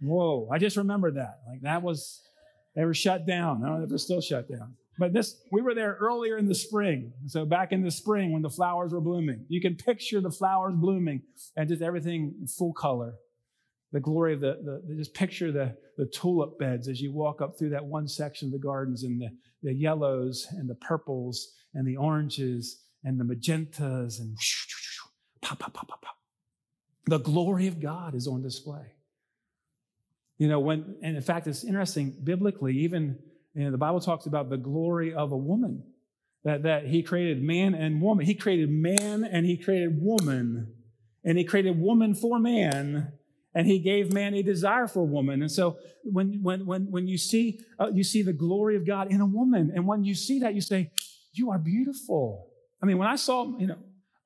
whoa, 0.00 0.48
I 0.52 0.58
just 0.58 0.76
remembered 0.76 1.16
that. 1.16 1.40
Like 1.48 1.62
that 1.62 1.82
was 1.82 2.20
they 2.74 2.84
were 2.84 2.94
shut 2.94 3.26
down. 3.26 3.62
I 3.64 3.68
don't 3.68 3.78
know 3.78 3.84
if 3.84 3.88
they're 3.88 3.98
still 3.98 4.20
shut 4.20 4.48
down. 4.48 4.74
But 4.98 5.12
this, 5.12 5.40
we 5.52 5.60
were 5.60 5.74
there 5.74 5.96
earlier 6.00 6.38
in 6.38 6.46
the 6.46 6.54
spring. 6.54 7.12
So 7.26 7.44
back 7.44 7.72
in 7.72 7.82
the 7.82 7.90
spring 7.90 8.32
when 8.32 8.42
the 8.42 8.50
flowers 8.50 8.92
were 8.92 9.00
blooming, 9.00 9.44
you 9.48 9.60
can 9.60 9.74
picture 9.76 10.20
the 10.20 10.30
flowers 10.30 10.74
blooming 10.76 11.22
and 11.56 11.68
just 11.68 11.82
everything 11.82 12.34
in 12.40 12.46
full 12.46 12.72
color. 12.72 13.14
The 13.92 14.00
glory 14.00 14.34
of 14.34 14.40
the, 14.40 14.82
the 14.86 14.94
just 14.94 15.14
picture 15.14 15.52
the, 15.52 15.76
the 15.96 16.06
tulip 16.06 16.58
beds 16.58 16.88
as 16.88 17.00
you 17.00 17.12
walk 17.12 17.40
up 17.40 17.58
through 17.58 17.70
that 17.70 17.84
one 17.84 18.08
section 18.08 18.48
of 18.48 18.52
the 18.52 18.58
gardens 18.58 19.04
and 19.04 19.20
the, 19.20 19.28
the 19.62 19.74
yellows 19.74 20.46
and 20.50 20.68
the 20.68 20.74
purples 20.76 21.52
and 21.74 21.86
the 21.86 21.96
oranges 21.96 22.82
and 23.04 23.20
the 23.20 23.24
magentas 23.24 24.20
and 24.20 24.36
pop, 25.40 25.58
pop, 25.58 25.72
pop, 25.74 25.88
pop, 25.88 26.02
pop. 26.02 26.16
The 27.06 27.18
glory 27.18 27.66
of 27.68 27.80
God 27.80 28.14
is 28.14 28.26
on 28.26 28.42
display. 28.42 28.95
You 30.38 30.48
know, 30.48 30.60
when, 30.60 30.96
and 31.02 31.16
in 31.16 31.22
fact, 31.22 31.46
it's 31.46 31.64
interesting 31.64 32.14
biblically, 32.22 32.76
even 32.78 33.18
you 33.54 33.64
know, 33.64 33.70
the 33.70 33.78
Bible 33.78 34.00
talks 34.00 34.26
about 34.26 34.50
the 34.50 34.58
glory 34.58 35.14
of 35.14 35.32
a 35.32 35.36
woman, 35.36 35.82
that, 36.44 36.64
that 36.64 36.86
he 36.86 37.02
created 37.02 37.42
man 37.42 37.74
and 37.74 38.02
woman. 38.02 38.26
He 38.26 38.34
created 38.34 38.70
man 38.70 39.24
and 39.24 39.46
he 39.46 39.56
created 39.56 40.00
woman, 40.00 40.74
and 41.24 41.38
he 41.38 41.44
created 41.44 41.80
woman 41.80 42.14
for 42.14 42.38
man, 42.38 43.12
and 43.54 43.66
he 43.66 43.78
gave 43.78 44.12
man 44.12 44.34
a 44.34 44.42
desire 44.42 44.86
for 44.86 45.06
woman. 45.06 45.40
And 45.40 45.50
so 45.50 45.78
when, 46.04 46.40
when, 46.42 46.66
when, 46.66 46.90
when 46.90 47.08
you 47.08 47.16
see, 47.16 47.60
uh, 47.80 47.88
you 47.92 48.04
see 48.04 48.22
the 48.22 48.34
glory 48.34 48.76
of 48.76 48.86
God 48.86 49.10
in 49.10 49.22
a 49.22 49.26
woman, 49.26 49.72
and 49.74 49.86
when 49.86 50.04
you 50.04 50.14
see 50.14 50.40
that, 50.40 50.54
you 50.54 50.60
say, 50.60 50.90
you 51.32 51.50
are 51.50 51.58
beautiful. 51.58 52.48
I 52.82 52.86
mean, 52.86 52.98
when 52.98 53.08
I 53.08 53.16
saw, 53.16 53.58
you 53.58 53.66
know, 53.66 53.78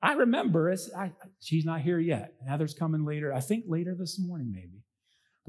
I 0.03 0.13
remember, 0.13 0.69
it's, 0.69 0.93
I, 0.93 1.13
she's 1.39 1.63
not 1.63 1.81
here 1.81 1.99
yet. 1.99 2.33
Heather's 2.47 2.73
coming 2.73 3.05
later. 3.05 3.33
I 3.33 3.39
think 3.39 3.65
later 3.67 3.95
this 3.97 4.19
morning, 4.19 4.51
maybe. 4.53 4.83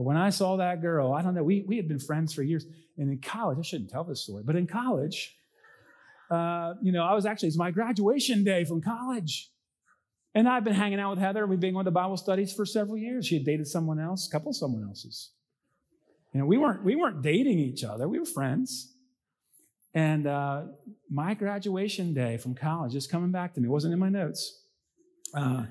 But 0.02 0.08
when 0.08 0.16
I 0.16 0.30
saw 0.30 0.56
that 0.56 0.82
girl, 0.82 1.12
I 1.12 1.22
don't 1.22 1.32
know, 1.32 1.44
we, 1.44 1.64
we 1.68 1.76
had 1.76 1.86
been 1.86 2.00
friends 2.00 2.34
for 2.34 2.42
years. 2.42 2.66
And 2.98 3.08
in 3.08 3.20
college, 3.20 3.58
I 3.60 3.62
shouldn't 3.62 3.88
tell 3.88 4.02
this 4.02 4.24
story, 4.24 4.42
but 4.44 4.56
in 4.56 4.66
college, 4.66 5.36
uh, 6.28 6.74
you 6.82 6.90
know, 6.90 7.04
I 7.04 7.14
was 7.14 7.24
actually, 7.24 7.48
it's 7.48 7.56
my 7.56 7.70
graduation 7.70 8.42
day 8.42 8.64
from 8.64 8.82
college. 8.82 9.48
And 10.34 10.48
I've 10.48 10.64
been 10.64 10.74
hanging 10.74 10.98
out 10.98 11.10
with 11.10 11.20
Heather. 11.20 11.46
We've 11.46 11.60
been 11.60 11.74
going 11.74 11.84
to 11.84 11.92
Bible 11.92 12.16
studies 12.16 12.52
for 12.52 12.66
several 12.66 12.96
years. 12.96 13.28
She 13.28 13.36
had 13.36 13.44
dated 13.44 13.68
someone 13.68 14.00
else, 14.00 14.26
a 14.26 14.30
couple 14.32 14.48
of 14.48 14.56
someone 14.56 14.82
else's. 14.82 15.30
You 16.34 16.40
know, 16.40 16.46
we 16.46 16.58
weren't, 16.58 16.82
we 16.82 16.96
weren't 16.96 17.22
dating 17.22 17.60
each 17.60 17.84
other. 17.84 18.08
We 18.08 18.18
were 18.18 18.24
friends. 18.24 18.96
And 19.94 20.26
uh, 20.26 20.62
my 21.08 21.34
graduation 21.34 22.12
day 22.12 22.38
from 22.38 22.56
college 22.56 22.96
is 22.96 23.06
coming 23.06 23.30
back 23.30 23.54
to 23.54 23.60
me. 23.60 23.68
It 23.68 23.70
wasn't 23.70 23.92
in 23.92 24.00
my 24.00 24.08
notes. 24.08 24.64
Uh, 25.32 25.66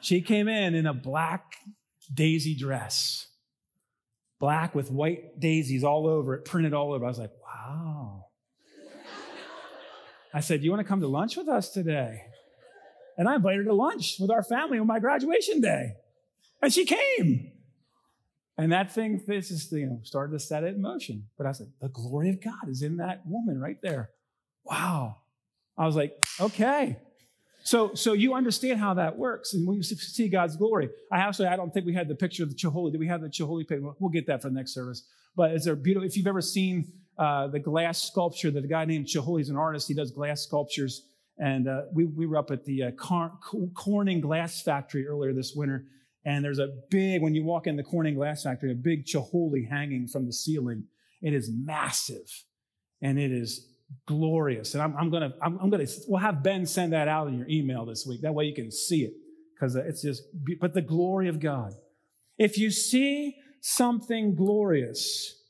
she 0.00 0.20
came 0.20 0.46
in 0.46 0.76
in 0.76 0.86
a 0.86 0.94
black 0.94 1.56
daisy 2.14 2.54
dress 2.54 3.26
black 4.42 4.74
with 4.74 4.90
white 4.90 5.38
daisies 5.38 5.84
all 5.84 6.08
over 6.08 6.34
it, 6.34 6.44
printed 6.44 6.74
all 6.74 6.92
over. 6.92 7.04
I 7.04 7.08
was 7.08 7.18
like, 7.18 7.30
wow. 7.44 8.26
I 10.34 10.40
said, 10.40 10.64
You 10.64 10.70
want 10.70 10.80
to 10.80 10.88
come 10.88 11.00
to 11.00 11.06
lunch 11.06 11.36
with 11.36 11.48
us 11.48 11.70
today? 11.70 12.22
And 13.16 13.28
I 13.28 13.36
invited 13.36 13.58
her 13.58 13.64
to 13.66 13.74
lunch 13.74 14.16
with 14.18 14.30
our 14.30 14.42
family 14.42 14.80
on 14.80 14.86
my 14.88 14.98
graduation 14.98 15.60
day. 15.60 15.92
And 16.60 16.72
she 16.72 16.84
came. 16.84 17.52
And 18.58 18.72
that 18.72 18.90
thing, 18.92 19.22
this 19.26 19.52
is, 19.52 19.70
you 19.70 19.86
know, 19.86 20.00
started 20.02 20.32
to 20.32 20.40
set 20.40 20.64
it 20.64 20.74
in 20.74 20.82
motion. 20.82 21.28
But 21.38 21.46
I 21.46 21.52
said, 21.52 21.68
the 21.80 21.88
glory 21.88 22.30
of 22.30 22.42
God 22.42 22.68
is 22.68 22.82
in 22.82 22.96
that 22.96 23.22
woman 23.24 23.60
right 23.60 23.80
there. 23.80 24.10
Wow. 24.64 25.18
I 25.78 25.86
was 25.86 25.94
like, 25.94 26.16
okay. 26.40 26.98
So, 27.64 27.94
so 27.94 28.12
you 28.12 28.34
understand 28.34 28.80
how 28.80 28.94
that 28.94 29.16
works, 29.16 29.54
and 29.54 29.66
we 29.66 29.82
see 29.82 30.28
God's 30.28 30.56
glory. 30.56 30.88
I 31.12 31.18
actually, 31.18 31.46
I 31.46 31.56
don't 31.56 31.72
think 31.72 31.86
we 31.86 31.94
had 31.94 32.08
the 32.08 32.14
picture 32.14 32.42
of 32.42 32.48
the 32.48 32.56
Chihuly. 32.56 32.92
Do 32.92 32.98
we 32.98 33.06
have 33.06 33.20
the 33.20 33.28
Chihuly 33.28 33.66
picture? 33.66 33.92
We'll 34.00 34.10
get 34.10 34.26
that 34.26 34.42
for 34.42 34.48
the 34.48 34.54
next 34.54 34.74
service. 34.74 35.06
But 35.36 35.52
it's 35.52 35.66
a 35.66 35.76
beautiful. 35.76 36.06
If 36.06 36.16
you've 36.16 36.26
ever 36.26 36.40
seen 36.40 36.92
uh, 37.18 37.46
the 37.48 37.60
glass 37.60 38.02
sculpture 38.02 38.50
that 38.50 38.64
a 38.64 38.68
guy 38.68 38.84
named 38.84 39.06
Chihuly 39.06 39.40
is 39.42 39.48
an 39.48 39.56
artist, 39.56 39.86
he 39.86 39.94
does 39.94 40.10
glass 40.10 40.42
sculptures, 40.42 41.06
and 41.38 41.68
uh, 41.68 41.82
we 41.92 42.04
we 42.04 42.26
were 42.26 42.36
up 42.36 42.50
at 42.50 42.64
the 42.64 42.82
uh, 42.84 42.90
Corning 43.74 44.20
Glass 44.20 44.60
Factory 44.62 45.06
earlier 45.06 45.32
this 45.32 45.54
winter, 45.54 45.86
and 46.24 46.44
there's 46.44 46.58
a 46.58 46.68
big 46.90 47.22
when 47.22 47.34
you 47.34 47.44
walk 47.44 47.66
in 47.66 47.76
the 47.76 47.82
Corning 47.82 48.14
Glass 48.14 48.42
Factory, 48.42 48.72
a 48.72 48.74
big 48.74 49.06
Chihuly 49.06 49.68
hanging 49.68 50.08
from 50.08 50.26
the 50.26 50.32
ceiling. 50.32 50.84
It 51.22 51.32
is 51.32 51.48
massive, 51.52 52.44
and 53.00 53.18
it 53.18 53.30
is 53.30 53.68
glorious. 54.06 54.74
And 54.74 54.82
I'm, 54.82 54.96
I'm 54.96 55.10
gonna, 55.10 55.32
I'm, 55.42 55.58
I'm, 55.60 55.70
gonna, 55.70 55.86
we'll 56.08 56.20
have 56.20 56.42
Ben 56.42 56.66
send 56.66 56.92
that 56.92 57.08
out 57.08 57.28
in 57.28 57.38
your 57.38 57.48
email 57.48 57.84
this 57.84 58.06
week. 58.06 58.22
That 58.22 58.34
way 58.34 58.44
you 58.44 58.54
can 58.54 58.70
see 58.70 59.02
it 59.02 59.12
because 59.54 59.76
it's 59.76 60.02
just, 60.02 60.22
but 60.60 60.74
the 60.74 60.82
glory 60.82 61.28
of 61.28 61.40
God. 61.40 61.72
If 62.38 62.58
you 62.58 62.70
see 62.70 63.36
something 63.60 64.34
glorious, 64.34 65.40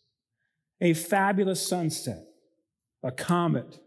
a 0.81 0.95
fabulous 0.95 1.67
sunset, 1.67 2.25
a 3.03 3.11
comet, 3.11 3.79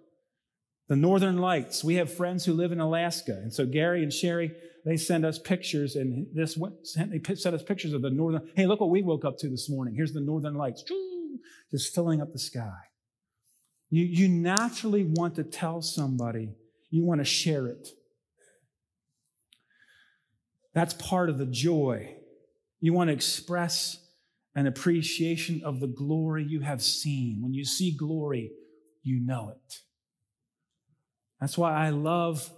the 0.87 0.95
northern 0.95 1.37
lights. 1.37 1.83
We 1.83 1.95
have 1.95 2.13
friends 2.13 2.45
who 2.45 2.53
live 2.53 2.71
in 2.71 2.79
Alaska. 2.79 3.31
And 3.31 3.53
so 3.53 3.65
Gary 3.65 4.03
and 4.03 4.13
Sherry, 4.13 4.51
they 4.85 4.97
send 4.97 5.25
us 5.25 5.39
pictures 5.39 5.95
and 5.95 6.27
this, 6.33 6.57
they 6.95 7.35
sent 7.35 7.55
us 7.55 7.63
pictures 7.63 7.93
of 7.93 8.01
the 8.01 8.11
northern, 8.11 8.47
hey, 8.55 8.67
look 8.67 8.81
what 8.81 8.89
we 8.91 9.01
woke 9.01 9.25
up 9.25 9.37
to 9.39 9.49
this 9.49 9.69
morning. 9.69 9.95
Here's 9.95 10.13
the 10.13 10.21
northern 10.21 10.53
lights, 10.55 10.83
just 11.71 11.93
filling 11.93 12.21
up 12.21 12.31
the 12.33 12.39
sky. 12.39 12.77
You, 13.95 14.03
you 14.03 14.27
naturally 14.27 15.05
want 15.05 15.35
to 15.35 15.43
tell 15.45 15.81
somebody, 15.81 16.49
you 16.89 17.05
want 17.05 17.21
to 17.21 17.25
share 17.25 17.67
it. 17.67 17.87
That's 20.73 20.93
part 20.93 21.29
of 21.29 21.37
the 21.37 21.45
joy. 21.45 22.13
You 22.81 22.91
want 22.91 23.07
to 23.07 23.13
express 23.13 24.05
an 24.53 24.67
appreciation 24.67 25.61
of 25.63 25.79
the 25.79 25.87
glory 25.87 26.43
you 26.43 26.59
have 26.59 26.83
seen. 26.83 27.41
When 27.41 27.53
you 27.53 27.63
see 27.63 27.95
glory, 27.95 28.51
you 29.01 29.25
know 29.25 29.51
it. 29.51 29.75
That's 31.39 31.57
why 31.57 31.71
I 31.71 31.91
love 31.91 32.51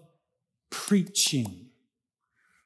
preaching 0.71 1.67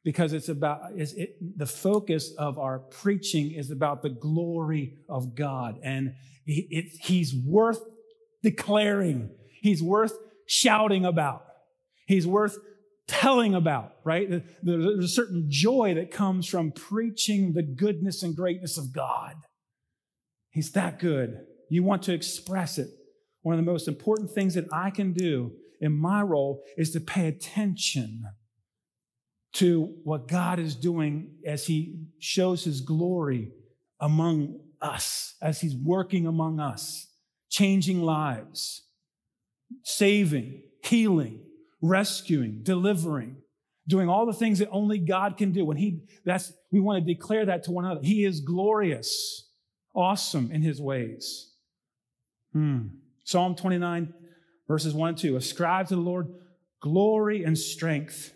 because 0.05 0.31
it's 0.31 0.47
about 0.47 0.91
it's, 0.95 1.11
it, 1.11 1.35
the 1.57 1.65
focus 1.65 2.33
of 2.37 2.57
our 2.57 2.79
preaching 2.79 3.51
is 3.51 3.69
about 3.69 4.01
the 4.01 4.09
glory 4.09 4.97
of 5.09 5.35
God, 5.35 5.77
and 5.83 6.15
it, 6.45 6.67
it, 6.69 6.85
He's 7.01 7.35
worth 7.35 7.81
declaring. 8.43 9.29
He's 9.61 9.81
worth 9.81 10.13
shouting 10.45 11.05
about. 11.05 11.45
He's 12.05 12.27
worth 12.27 12.57
telling 13.07 13.55
about, 13.55 13.93
right? 14.03 14.43
There's 14.63 15.03
a 15.03 15.07
certain 15.07 15.45
joy 15.49 15.93
that 15.95 16.11
comes 16.11 16.47
from 16.47 16.71
preaching 16.71 17.53
the 17.53 17.63
goodness 17.63 18.23
and 18.23 18.35
greatness 18.35 18.77
of 18.77 18.93
God. 18.93 19.35
He's 20.49 20.71
that 20.71 20.99
good. 20.99 21.45
You 21.69 21.83
want 21.83 22.03
to 22.03 22.13
express 22.13 22.77
it. 22.77 22.89
One 23.41 23.57
of 23.57 23.63
the 23.63 23.71
most 23.71 23.87
important 23.87 24.31
things 24.31 24.53
that 24.55 24.67
I 24.71 24.91
can 24.91 25.13
do 25.13 25.53
in 25.79 25.93
my 25.93 26.21
role 26.21 26.63
is 26.77 26.91
to 26.91 26.99
pay 26.99 27.27
attention 27.27 28.23
to 29.53 29.93
what 30.03 30.27
God 30.27 30.59
is 30.59 30.75
doing 30.75 31.31
as 31.45 31.65
He 31.65 32.05
shows 32.19 32.63
His 32.63 32.81
glory 32.81 33.51
among 33.99 34.59
us, 34.81 35.35
as 35.41 35.59
He's 35.61 35.75
working 35.75 36.27
among 36.27 36.59
us 36.59 37.10
changing 37.51 38.01
lives, 38.01 38.83
saving, 39.83 40.63
healing, 40.83 41.41
rescuing, 41.81 42.61
delivering, 42.63 43.35
doing 43.87 44.09
all 44.09 44.25
the 44.25 44.33
things 44.33 44.59
that 44.59 44.69
only 44.71 44.97
God 44.97 45.37
can 45.37 45.51
do. 45.51 45.65
When 45.65 45.77
He, 45.77 46.05
that's, 46.25 46.51
we 46.71 46.79
want 46.79 47.05
to 47.05 47.13
declare 47.13 47.45
that 47.45 47.63
to 47.65 47.71
one 47.71 47.85
another. 47.85 48.01
He 48.01 48.25
is 48.25 48.39
glorious, 48.39 49.49
awesome 49.93 50.49
in 50.51 50.61
His 50.61 50.81
ways. 50.81 51.51
Hmm. 52.53 52.87
Psalm 53.25 53.55
29, 53.55 54.13
verses 54.67 54.93
1 54.93 55.09
and 55.09 55.17
2. 55.17 55.35
Ascribe 55.35 55.87
to 55.89 55.95
the 55.95 56.01
Lord 56.01 56.33
glory 56.81 57.43
and 57.43 57.57
strength. 57.57 58.33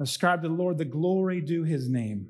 Ascribe 0.00 0.42
to 0.42 0.48
the 0.48 0.54
Lord 0.54 0.78
the 0.78 0.84
glory 0.84 1.40
due 1.40 1.64
His 1.64 1.88
name. 1.88 2.28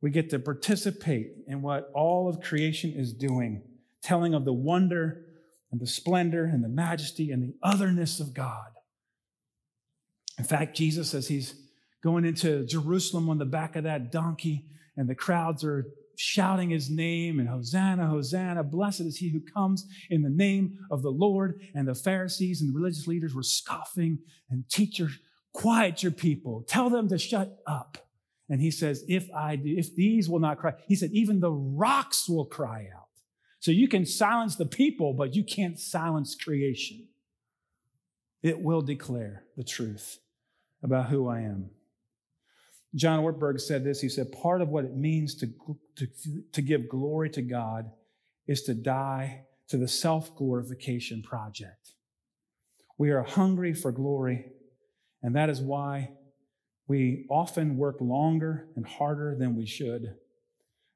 We 0.00 0.10
get 0.10 0.30
to 0.30 0.38
participate 0.38 1.32
in 1.46 1.60
what 1.60 1.90
all 1.94 2.26
of 2.26 2.40
creation 2.40 2.92
is 2.92 3.12
doing 3.12 3.62
telling 4.02 4.34
of 4.34 4.44
the 4.44 4.52
wonder 4.52 5.24
and 5.70 5.80
the 5.80 5.86
splendor 5.86 6.44
and 6.44 6.64
the 6.64 6.68
majesty 6.68 7.30
and 7.30 7.42
the 7.42 7.54
otherness 7.62 8.20
of 8.20 8.34
God. 8.34 8.70
In 10.38 10.44
fact, 10.44 10.76
Jesus, 10.76 11.14
as 11.14 11.28
he's 11.28 11.54
going 12.02 12.24
into 12.24 12.64
Jerusalem 12.64 13.28
on 13.28 13.38
the 13.38 13.44
back 13.44 13.76
of 13.76 13.84
that 13.84 14.10
donkey, 14.10 14.64
and 14.96 15.08
the 15.08 15.14
crowds 15.14 15.64
are 15.64 15.86
shouting 16.16 16.70
his 16.70 16.90
name 16.90 17.38
and 17.38 17.48
Hosanna, 17.48 18.06
Hosanna, 18.06 18.62
blessed 18.62 19.00
is 19.00 19.16
he 19.16 19.30
who 19.30 19.40
comes 19.40 19.86
in 20.10 20.22
the 20.22 20.28
name 20.30 20.78
of 20.90 21.02
the 21.02 21.10
Lord. 21.10 21.60
And 21.74 21.88
the 21.88 21.94
Pharisees 21.94 22.60
and 22.60 22.72
the 22.72 22.78
religious 22.78 23.06
leaders 23.06 23.34
were 23.34 23.42
scoffing 23.42 24.18
and 24.50 24.68
teacher, 24.68 25.08
quiet 25.54 26.02
your 26.02 26.12
people, 26.12 26.64
tell 26.68 26.90
them 26.90 27.08
to 27.08 27.18
shut 27.18 27.58
up. 27.66 27.98
And 28.48 28.60
he 28.60 28.70
says, 28.70 29.04
if 29.08 29.28
I 29.34 29.56
do, 29.56 29.74
if 29.76 29.94
these 29.94 30.28
will 30.28 30.40
not 30.40 30.58
cry, 30.58 30.72
he 30.88 30.96
said, 30.96 31.10
even 31.12 31.40
the 31.40 31.52
rocks 31.52 32.28
will 32.28 32.46
cry 32.46 32.88
out. 32.94 33.08
So 33.60 33.70
you 33.70 33.88
can 33.88 34.06
silence 34.06 34.56
the 34.56 34.66
people, 34.66 35.12
but 35.12 35.34
you 35.34 35.44
can't 35.44 35.78
silence 35.78 36.34
creation. 36.34 37.06
It 38.42 38.60
will 38.60 38.80
declare 38.80 39.44
the 39.56 39.64
truth 39.64 40.18
about 40.82 41.10
who 41.10 41.28
I 41.28 41.40
am. 41.40 41.70
John 42.94 43.22
Ortberg 43.22 43.60
said 43.60 43.84
this. 43.84 44.00
He 44.00 44.08
said, 44.08 44.32
Part 44.32 44.62
of 44.62 44.70
what 44.70 44.86
it 44.86 44.96
means 44.96 45.34
to, 45.36 45.46
to, 45.96 46.08
to 46.52 46.62
give 46.62 46.88
glory 46.88 47.28
to 47.30 47.42
God 47.42 47.90
is 48.46 48.62
to 48.62 48.74
die 48.74 49.44
to 49.68 49.76
the 49.76 49.86
self 49.86 50.34
glorification 50.34 51.22
project. 51.22 51.92
We 52.96 53.10
are 53.10 53.22
hungry 53.22 53.74
for 53.74 53.92
glory, 53.92 54.46
and 55.22 55.36
that 55.36 55.50
is 55.50 55.60
why 55.60 56.12
we 56.88 57.26
often 57.30 57.76
work 57.76 58.00
longer 58.00 58.66
and 58.74 58.86
harder 58.86 59.36
than 59.38 59.54
we 59.54 59.66
should 59.66 60.16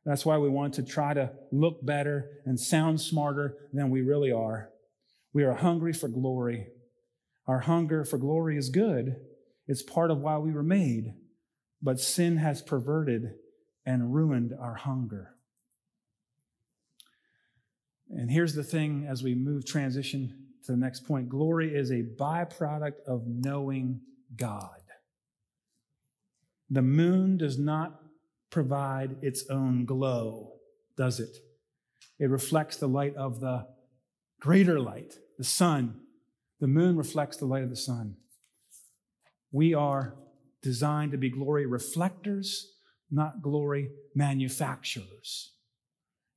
that's 0.05 0.27
why 0.27 0.37
we 0.39 0.49
want 0.49 0.75
to 0.75 0.83
try 0.83 1.15
to 1.15 1.33
look 1.51 1.85
better 1.85 2.31
and 2.45 2.61
sound 2.61 3.01
smarter 3.01 3.57
than 3.73 3.91
we 3.91 4.03
really 4.03 4.31
are. 4.31 4.71
We 5.33 5.45
are 5.45 5.55
hungry 5.55 5.93
for 5.93 6.09
glory. 6.09 6.69
Our 7.47 7.61
hunger 7.61 8.05
for 8.05 8.19
glory 8.19 8.57
is 8.57 8.69
good, 8.69 9.17
it's 9.67 9.83
part 9.83 10.11
of 10.11 10.19
why 10.19 10.39
we 10.39 10.53
were 10.53 10.63
made. 10.63 11.15
But 11.83 12.01
sin 12.01 12.39
has 12.39 12.63
perverted 12.63 13.35
and 13.85 14.15
ruined 14.15 14.55
our 14.59 14.75
hunger. 14.75 15.35
And 18.11 18.31
here's 18.31 18.55
the 18.55 18.65
thing 18.65 19.07
as 19.09 19.23
we 19.23 19.35
move 19.35 19.67
transition 19.67 20.47
to 20.65 20.73
the 20.73 20.79
next 20.79 21.01
point 21.01 21.29
glory 21.29 21.75
is 21.75 21.91
a 21.91 22.03
byproduct 22.03 23.01
of 23.07 23.27
knowing 23.27 24.01
God. 24.35 24.81
The 26.71 26.83
moon 26.83 27.37
does 27.37 27.59
not 27.59 28.01
provide 28.55 29.17
its 29.21 29.51
own 29.51 29.85
glow, 29.85 30.53
does 30.97 31.19
it? 31.19 31.37
It 32.21 32.31
reflects 32.31 32.77
the 32.77 32.87
light 32.87 33.17
of 33.17 33.41
the 33.41 33.67
greater 34.41 34.79
light, 34.79 35.19
the 35.39 35.45
sun. 35.45 36.01
The 36.61 36.69
moon 36.69 36.97
reflects 36.97 37.37
the 37.37 37.47
light 37.47 37.65
of 37.65 37.71
the 37.71 37.77
sun. 37.77 38.15
We 39.51 39.75
are 39.75 40.15
designed 40.63 41.11
to 41.13 41.19
be 41.19 41.31
glory 41.31 41.67
reflectors, 41.67 42.77
not 43.11 43.43
glory 43.43 43.91
manufacturers. 44.15 45.53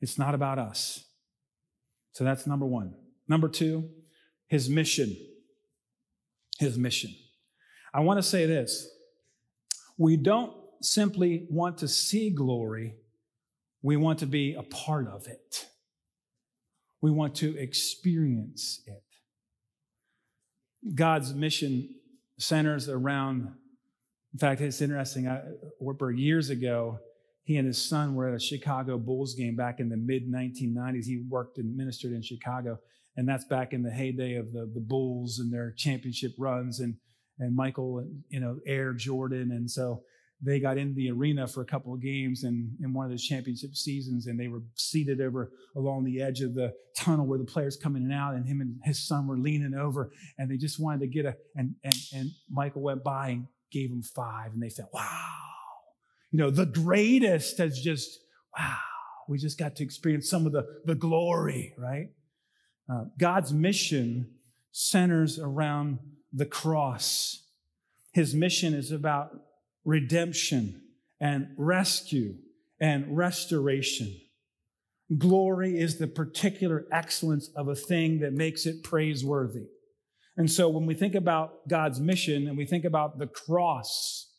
It's 0.01 0.17
not 0.17 0.33
about 0.33 0.57
us. 0.57 1.05
So 2.13 2.23
that's 2.23 2.47
number 2.47 2.65
one. 2.65 2.95
Number 3.27 3.47
two, 3.47 3.91
his 4.47 4.69
mission. 4.69 5.15
His 6.57 6.79
mission. 6.79 7.11
I 7.93 7.99
want 7.99 8.17
to 8.17 8.23
say 8.23 8.47
this. 8.47 8.89
We 9.99 10.17
don't 10.17 10.53
simply 10.81 11.47
want 11.49 11.77
to 11.79 11.87
see 11.87 12.29
glory, 12.29 12.95
we 13.81 13.95
want 13.95 14.19
to 14.19 14.25
be 14.25 14.53
a 14.53 14.63
part 14.63 15.07
of 15.07 15.27
it. 15.27 15.67
We 17.01 17.11
want 17.11 17.35
to 17.35 17.57
experience 17.57 18.81
it. 18.87 19.03
God's 20.95 21.33
mission 21.33 21.95
centers 22.39 22.89
around, 22.89 23.51
in 24.33 24.39
fact, 24.39 24.61
it's 24.61 24.81
interesting. 24.81 25.27
I, 25.27 25.41
years 26.11 26.49
ago, 26.49 26.99
he 27.43 27.57
and 27.57 27.67
his 27.67 27.81
son 27.81 28.15
were 28.15 28.27
at 28.27 28.33
a 28.33 28.39
Chicago 28.39 28.97
Bulls 28.97 29.33
game 29.33 29.55
back 29.55 29.79
in 29.79 29.89
the 29.89 29.97
mid 29.97 30.29
1990s. 30.31 31.05
He 31.05 31.23
worked 31.29 31.57
and 31.57 31.75
ministered 31.75 32.11
in 32.11 32.21
Chicago, 32.21 32.79
and 33.15 33.27
that's 33.27 33.45
back 33.45 33.73
in 33.73 33.83
the 33.83 33.91
heyday 33.91 34.35
of 34.35 34.51
the, 34.51 34.69
the 34.73 34.81
Bulls 34.81 35.39
and 35.39 35.51
their 35.51 35.71
championship 35.71 36.33
runs, 36.37 36.79
and 36.79 36.95
and 37.39 37.55
Michael, 37.55 37.99
and, 37.99 38.23
you 38.29 38.39
know, 38.39 38.59
Air 38.65 38.93
Jordan, 38.93 39.51
and 39.51 39.69
so 39.69 40.03
they 40.41 40.59
got 40.59 40.77
into 40.77 40.93
the 40.93 41.09
arena 41.09 41.47
for 41.47 41.61
a 41.61 41.65
couple 41.65 41.93
of 41.93 42.01
games 42.01 42.43
and 42.43 42.69
in 42.79 42.93
one 42.93 43.05
of 43.05 43.11
those 43.11 43.23
championship 43.23 43.75
seasons, 43.75 44.27
and 44.27 44.39
they 44.39 44.47
were 44.47 44.61
seated 44.75 45.19
over 45.19 45.51
along 45.75 46.03
the 46.03 46.21
edge 46.21 46.41
of 46.41 46.53
the 46.53 46.73
tunnel 46.95 47.25
where 47.25 47.39
the 47.39 47.45
players 47.45 47.75
come 47.75 47.95
in 47.95 48.03
and 48.03 48.13
out, 48.13 48.35
and 48.35 48.47
him 48.47 48.61
and 48.61 48.75
his 48.83 49.07
son 49.07 49.27
were 49.27 49.37
leaning 49.37 49.73
over, 49.73 50.11
and 50.37 50.49
they 50.49 50.57
just 50.57 50.79
wanted 50.79 50.99
to 50.99 51.07
get 51.07 51.25
a 51.25 51.35
and 51.55 51.75
and 51.83 51.95
and 52.13 52.29
Michael 52.49 52.81
went 52.81 53.03
by 53.03 53.29
and 53.29 53.47
gave 53.71 53.89
him 53.89 54.01
five, 54.01 54.53
and 54.53 54.61
they 54.61 54.69
said, 54.69 54.85
wow, 54.93 55.25
you 56.31 56.39
know, 56.39 56.49
the 56.49 56.65
greatest 56.65 57.57
has 57.57 57.79
just 57.79 58.19
wow. 58.57 58.77
We 59.29 59.37
just 59.37 59.57
got 59.57 59.75
to 59.77 59.83
experience 59.83 60.29
some 60.29 60.45
of 60.45 60.53
the 60.53 60.65
the 60.85 60.95
glory, 60.95 61.73
right? 61.77 62.11
Uh, 62.89 63.05
God's 63.17 63.51
mission 63.51 64.35
centers 64.71 65.37
around 65.39 65.99
the 66.31 66.45
cross. 66.45 67.43
His 68.13 68.33
mission 68.33 68.73
is 68.73 68.91
about 68.91 69.31
redemption 69.87 70.81
and 71.21 71.47
rescue 71.57 72.35
and 72.79 73.17
restoration. 73.17 74.19
Glory 75.17 75.79
is 75.79 75.97
the 75.97 76.07
particular 76.07 76.85
excellence 76.91 77.49
of 77.55 77.69
a 77.69 77.75
thing 77.75 78.19
that 78.19 78.33
makes 78.33 78.65
it 78.65 78.83
praiseworthy. 78.83 79.67
And 80.35 80.51
so 80.51 80.67
when 80.67 80.85
we 80.85 80.93
think 80.93 81.15
about 81.15 81.69
God's 81.69 82.01
mission 82.01 82.47
and 82.47 82.57
we 82.57 82.65
think 82.65 82.83
about 82.83 83.17
the 83.17 83.27
cross, 83.27 84.29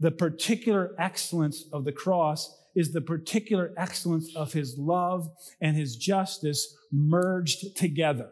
the 0.00 0.10
particular 0.10 0.90
excellence 0.98 1.64
of 1.72 1.84
the 1.84 1.92
cross 1.92 2.52
is 2.74 2.92
the 2.92 3.00
particular 3.00 3.72
excellence 3.76 4.34
of 4.34 4.52
his 4.52 4.76
love 4.76 5.28
and 5.60 5.76
his 5.76 5.94
justice 5.94 6.76
merged 6.92 7.76
together. 7.76 8.30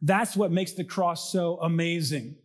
That's 0.00 0.34
what 0.34 0.50
makes 0.50 0.72
the 0.72 0.84
cross 0.84 1.30
so 1.30 1.58
amazing. 1.60 2.36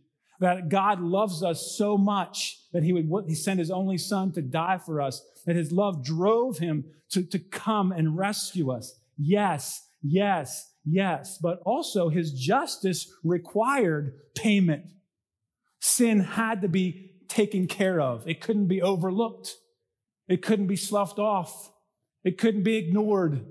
That 0.43 0.67
God 0.67 0.99
loves 0.99 1.41
us 1.41 1.73
so 1.77 1.97
much 1.97 2.59
that 2.73 2.83
he 2.83 2.91
would 2.91 3.29
he 3.29 3.33
sent 3.33 3.59
his 3.59 3.71
only 3.71 3.97
son 3.97 4.33
to 4.33 4.41
die 4.41 4.77
for 4.77 4.99
us, 4.99 5.21
that 5.45 5.55
his 5.55 5.71
love 5.71 6.03
drove 6.03 6.57
him 6.57 6.83
to, 7.11 7.23
to 7.23 7.39
come 7.39 7.93
and 7.93 8.17
rescue 8.17 8.69
us. 8.69 8.99
Yes, 9.17 9.87
yes, 10.01 10.69
yes. 10.83 11.39
But 11.41 11.59
also 11.65 12.09
his 12.09 12.33
justice 12.33 13.09
required 13.23 14.15
payment. 14.35 14.83
Sin 15.79 16.19
had 16.19 16.61
to 16.63 16.67
be 16.67 17.11
taken 17.29 17.65
care 17.65 18.01
of. 18.01 18.27
It 18.27 18.41
couldn't 18.41 18.67
be 18.67 18.81
overlooked. 18.81 19.55
It 20.27 20.41
couldn't 20.41 20.67
be 20.67 20.75
sloughed 20.75 21.19
off. 21.19 21.71
It 22.25 22.37
couldn't 22.37 22.63
be 22.63 22.75
ignored. 22.75 23.45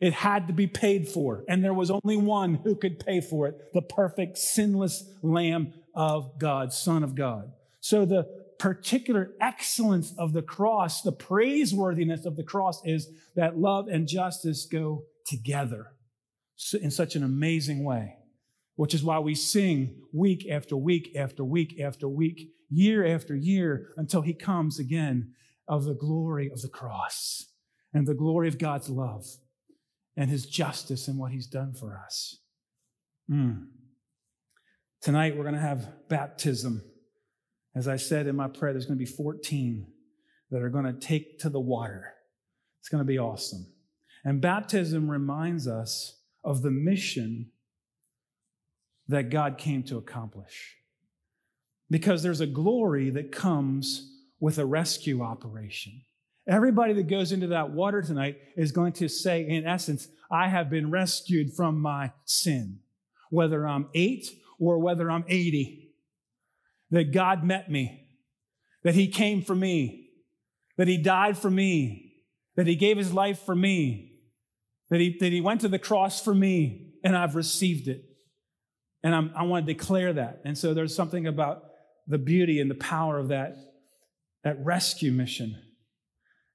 It 0.00 0.14
had 0.14 0.46
to 0.46 0.54
be 0.54 0.66
paid 0.66 1.08
for. 1.08 1.44
And 1.46 1.62
there 1.62 1.74
was 1.74 1.90
only 1.90 2.16
one 2.16 2.54
who 2.54 2.74
could 2.74 3.04
pay 3.04 3.20
for 3.20 3.48
it 3.48 3.74
the 3.74 3.82
perfect, 3.82 4.38
sinless 4.38 5.04
Lamb 5.22 5.74
of 5.94 6.38
God, 6.38 6.72
Son 6.72 7.02
of 7.02 7.14
God. 7.14 7.52
So 7.80 8.04
the 8.04 8.26
particular 8.58 9.32
excellence 9.40 10.12
of 10.18 10.32
the 10.32 10.42
cross, 10.42 11.02
the 11.02 11.12
praiseworthiness 11.12 12.26
of 12.26 12.36
the 12.36 12.44
cross 12.44 12.82
is 12.84 13.08
that 13.34 13.58
love 13.58 13.88
and 13.88 14.06
justice 14.06 14.66
go 14.66 15.04
together 15.26 15.92
in 16.80 16.90
such 16.90 17.16
an 17.16 17.22
amazing 17.22 17.84
way, 17.84 18.16
which 18.76 18.92
is 18.92 19.02
why 19.02 19.18
we 19.18 19.34
sing 19.34 19.96
week 20.12 20.46
after 20.50 20.76
week 20.76 21.16
after 21.16 21.42
week 21.42 21.80
after 21.80 22.06
week, 22.06 22.50
year 22.68 23.06
after 23.06 23.34
year 23.34 23.92
until 23.96 24.20
he 24.20 24.34
comes 24.34 24.78
again 24.78 25.32
of 25.66 25.84
the 25.84 25.94
glory 25.94 26.50
of 26.50 26.60
the 26.60 26.68
cross 26.68 27.46
and 27.94 28.06
the 28.06 28.14
glory 28.14 28.46
of 28.46 28.58
God's 28.58 28.90
love 28.90 29.24
and 30.16 30.28
his 30.28 30.44
justice 30.44 31.08
and 31.08 31.18
what 31.18 31.32
he's 31.32 31.46
done 31.46 31.72
for 31.72 31.98
us. 32.04 32.40
Mm. 33.30 33.68
Tonight, 35.00 35.34
we're 35.34 35.44
going 35.44 35.54
to 35.54 35.60
have 35.60 36.08
baptism. 36.10 36.82
As 37.74 37.88
I 37.88 37.96
said 37.96 38.26
in 38.26 38.36
my 38.36 38.48
prayer, 38.48 38.72
there's 38.72 38.84
going 38.84 38.98
to 38.98 39.04
be 39.04 39.10
14 39.10 39.86
that 40.50 40.60
are 40.60 40.68
going 40.68 40.84
to 40.84 40.92
take 40.92 41.38
to 41.38 41.48
the 41.48 41.60
water. 41.60 42.12
It's 42.80 42.90
going 42.90 43.00
to 43.00 43.06
be 43.06 43.18
awesome. 43.18 43.66
And 44.24 44.42
baptism 44.42 45.10
reminds 45.10 45.66
us 45.66 46.18
of 46.44 46.60
the 46.60 46.70
mission 46.70 47.50
that 49.08 49.30
God 49.30 49.56
came 49.56 49.82
to 49.84 49.96
accomplish. 49.96 50.76
Because 51.88 52.22
there's 52.22 52.42
a 52.42 52.46
glory 52.46 53.08
that 53.10 53.32
comes 53.32 54.18
with 54.38 54.58
a 54.58 54.66
rescue 54.66 55.22
operation. 55.22 56.02
Everybody 56.46 56.92
that 56.94 57.08
goes 57.08 57.32
into 57.32 57.46
that 57.48 57.70
water 57.70 58.02
tonight 58.02 58.36
is 58.54 58.70
going 58.70 58.92
to 58.94 59.08
say, 59.08 59.48
in 59.48 59.66
essence, 59.66 60.08
I 60.30 60.48
have 60.48 60.68
been 60.68 60.90
rescued 60.90 61.54
from 61.54 61.80
my 61.80 62.12
sin, 62.26 62.80
whether 63.30 63.66
I'm 63.66 63.88
eight 63.94 64.30
or 64.60 64.78
whether 64.78 65.10
I'm 65.10 65.24
80. 65.26 65.88
That 66.92 67.12
God 67.12 67.44
met 67.44 67.70
me, 67.70 68.08
that 68.82 68.94
He 68.94 69.08
came 69.08 69.42
for 69.42 69.54
me, 69.54 70.08
that 70.76 70.88
He 70.88 70.98
died 70.98 71.38
for 71.38 71.50
me, 71.50 72.14
that 72.56 72.66
He 72.66 72.74
gave 72.76 72.96
His 72.96 73.12
life 73.12 73.40
for 73.40 73.54
me, 73.54 74.12
that 74.90 75.00
He, 75.00 75.16
that 75.20 75.32
he 75.32 75.40
went 75.40 75.60
to 75.60 75.68
the 75.68 75.78
cross 75.78 76.20
for 76.20 76.34
me, 76.34 76.92
and 77.04 77.16
I've 77.16 77.36
received 77.36 77.86
it. 77.86 78.02
And 79.02 79.14
I'm, 79.14 79.32
I 79.36 79.44
want 79.44 79.66
to 79.66 79.72
declare 79.72 80.12
that. 80.12 80.42
And 80.44 80.58
so 80.58 80.74
there's 80.74 80.94
something 80.94 81.26
about 81.26 81.62
the 82.06 82.18
beauty 82.18 82.60
and 82.60 82.70
the 82.70 82.74
power 82.74 83.18
of 83.18 83.28
that, 83.28 83.54
that 84.44 84.62
rescue 84.64 85.12
mission. 85.12 85.56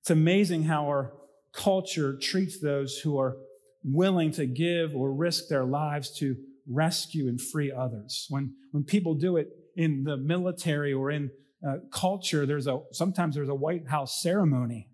It's 0.01 0.11
amazing 0.11 0.63
how 0.63 0.85
our 0.85 1.13
culture 1.53 2.17
treats 2.17 2.59
those 2.59 2.97
who 2.99 3.17
are 3.17 3.37
willing 3.83 4.31
to 4.31 4.45
give 4.45 4.95
or 4.95 5.13
risk 5.13 5.47
their 5.47 5.63
lives 5.63 6.11
to 6.19 6.35
rescue 6.67 7.27
and 7.27 7.39
free 7.39 7.71
others. 7.71 8.25
When, 8.29 8.53
when 8.71 8.83
people 8.83 9.13
do 9.15 9.37
it 9.37 9.49
in 9.75 10.03
the 10.03 10.17
military 10.17 10.93
or 10.93 11.11
in 11.11 11.31
uh, 11.67 11.77
culture, 11.91 12.45
there's 12.45 12.67
a, 12.67 12.79
sometimes 12.91 13.35
there's 13.35 13.49
a 13.49 13.55
White 13.55 13.87
House 13.87 14.21
ceremony 14.21 14.89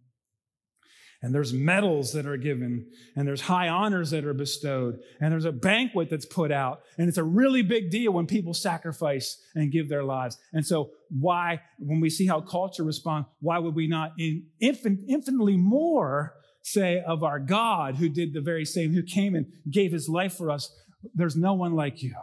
and 1.22 1.36
there's 1.36 1.54
medals 1.54 2.14
that 2.14 2.26
are 2.26 2.38
given, 2.38 2.88
and 3.16 3.28
there's 3.28 3.42
high 3.42 3.70
honors 3.70 4.10
that 4.10 4.26
are 4.26 4.34
bestowed, 4.34 5.00
and 5.20 5.32
there's 5.32 5.46
a 5.46 5.52
banquet 5.52 6.10
that's 6.10 6.26
put 6.26 6.52
out, 6.52 6.82
and 6.98 7.08
it's 7.08 7.20
a 7.20 7.24
really 7.24 7.62
big 7.62 7.92
deal 7.92 8.12
when 8.12 8.26
people 8.26 8.54
sacrifice 8.54 9.40
and 9.54 9.72
give 9.72 9.88
their 9.88 10.04
lives. 10.04 10.38
And 10.52 10.66
so, 10.66 10.90
why, 11.10 11.62
when 11.78 12.00
we 12.00 12.10
see 12.10 12.26
how 12.26 12.42
culture 12.42 12.84
responds, 12.84 13.28
why 13.40 13.60
would 13.60 13.76
we 13.76 13.88
not 13.88 14.14
in 14.18 14.48
infin- 14.62 15.04
infinitely 15.08 15.58
more 15.58 16.34
say 16.64 17.04
of 17.06 17.24
our 17.24 17.40
God 17.40 17.96
who 17.96 18.10
did 18.10 18.34
the 18.34 18.42
very 18.42 18.66
same, 18.66 18.94
who 18.94 19.04
came 19.04 19.36
and 19.36 19.46
gave 19.70 19.92
his 19.92 20.10
life 20.10 20.34
for 20.34 20.50
us? 20.50 20.76
There's 21.14 21.36
no 21.36 21.54
one 21.54 21.76
like 21.76 22.02
you. 22.04 22.16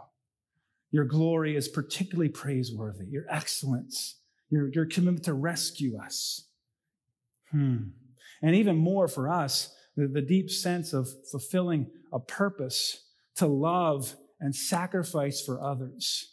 Your 0.91 1.05
glory 1.05 1.57
is 1.57 1.69
particularly 1.69 2.31
praiseworthy, 2.31 3.07
your 3.07 3.25
excellence, 3.29 4.17
your, 4.51 4.71
your 4.73 4.87
commitment 4.87 5.25
to 5.25 5.35
rescue 5.35 5.99
us. 5.99 6.47
Hmm. 7.51 7.89
And 8.43 8.55
even 8.55 8.77
more 8.77 9.09
for 9.09 9.29
us, 9.29 9.75
the, 9.97 10.07
the 10.07 10.23
deep 10.23 10.51
sense 10.51 10.93
of 10.93 11.09
fulfilling 11.31 11.91
a 12.13 12.21
purpose 12.21 13.05
to 13.37 13.47
love 13.47 14.15
and 14.41 14.55
sacrifice 14.55 15.43
for 15.43 15.63
others. 15.63 16.33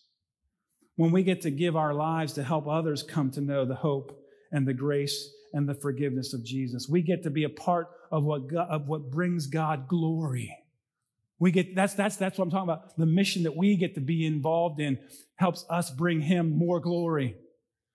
When 0.96 1.12
we 1.12 1.24
get 1.24 1.42
to 1.42 1.52
give 1.52 1.76
our 1.76 1.94
lives 1.94 2.34
to 2.34 2.44
help 2.44 2.68
others 2.68 3.04
come 3.04 3.32
to 3.32 3.42
know 3.42 3.66
the 3.66 3.76
hope 3.76 4.18
and 4.52 4.68
the 4.68 4.74
grace 4.74 5.30
and 5.54 5.68
the 5.68 5.74
forgiveness 5.74 6.34
of 6.34 6.46
Jesus, 6.46 6.88
we 6.88 7.02
get 7.02 7.24
to 7.24 7.30
be 7.30 7.44
a 7.44 7.50
part 7.50 7.90
of 8.12 8.24
what, 8.24 8.48
God, 8.48 8.68
of 8.70 8.88
what 8.88 9.12
brings 9.12 9.48
God 9.48 9.88
glory. 9.88 10.56
We 11.40 11.52
get 11.52 11.76
that's 11.76 11.94
that's 11.94 12.16
that's 12.16 12.38
what 12.38 12.46
I'm 12.46 12.52
talking 12.52 12.70
about. 12.70 12.98
The 12.98 13.06
mission 13.06 13.44
that 13.44 13.56
we 13.56 13.76
get 13.76 13.96
to 13.96 14.02
be 14.02 14.26
involved 14.26 14.80
in 14.80 15.00
helps 15.36 15.66
us 15.70 15.92
bring 15.92 16.22
him 16.22 16.58
more 16.58 16.80
glory. 16.80 17.36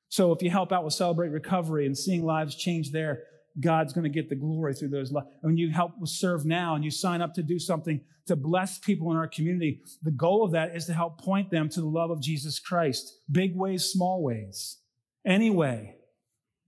So 0.09 0.33
if 0.33 0.43
you 0.43 0.51
help 0.51 0.73
out 0.73 0.85
with 0.85 0.93
Celebrate 0.93 1.29
Recovery 1.29 1.87
and 1.87 1.97
seeing 1.97 2.25
lives 2.25 2.57
change 2.57 2.91
there, 2.91 3.23
God's 3.59 3.93
going 3.93 4.05
to 4.05 4.11
get 4.11 4.29
the 4.29 4.35
glory 4.37 4.75
through 4.75 4.89
those 4.89 5.13
lives. 5.13 5.29
When 5.41 5.57
you 5.57 5.71
help 5.71 5.93
serve 6.05 6.45
now 6.45 6.75
and 6.75 6.85
you 6.85 6.91
sign 6.91 7.23
up 7.23 7.35
to 7.35 7.43
do 7.43 7.59
something 7.59 8.01
to 8.27 8.37
bless 8.37 8.79
people 8.79 9.11
in 9.11 9.17
our 9.17 9.29
community, 9.29 9.81
the 10.03 10.11
goal 10.11 10.45
of 10.45 10.53
that 10.53 10.75
is 10.77 10.87
to 10.87 10.93
help 10.93 11.21
point 11.21 11.51
them 11.51 11.69
to 11.71 11.81
the 11.81 11.87
love 11.87 12.11
of 12.11 12.21
Jesus 12.21 12.59
Christ. 12.59 13.21
Big 13.31 13.57
ways, 13.57 13.85
small 13.85 14.23
ways. 14.23 14.79
Anyway, 15.25 15.97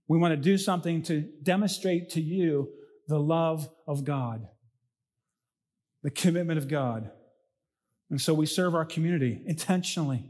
we 0.07 0.17
want 0.17 0.31
to 0.31 0.37
do 0.37 0.57
something 0.57 1.01
to 1.03 1.21
demonstrate 1.43 2.09
to 2.11 2.21
you 2.21 2.69
the 3.07 3.19
love 3.19 3.69
of 3.87 4.03
God, 4.03 4.47
the 6.03 6.11
commitment 6.11 6.57
of 6.57 6.67
God. 6.67 7.09
And 8.09 8.21
so 8.21 8.33
we 8.33 8.45
serve 8.45 8.75
our 8.75 8.85
community 8.85 9.41
intentionally 9.45 10.25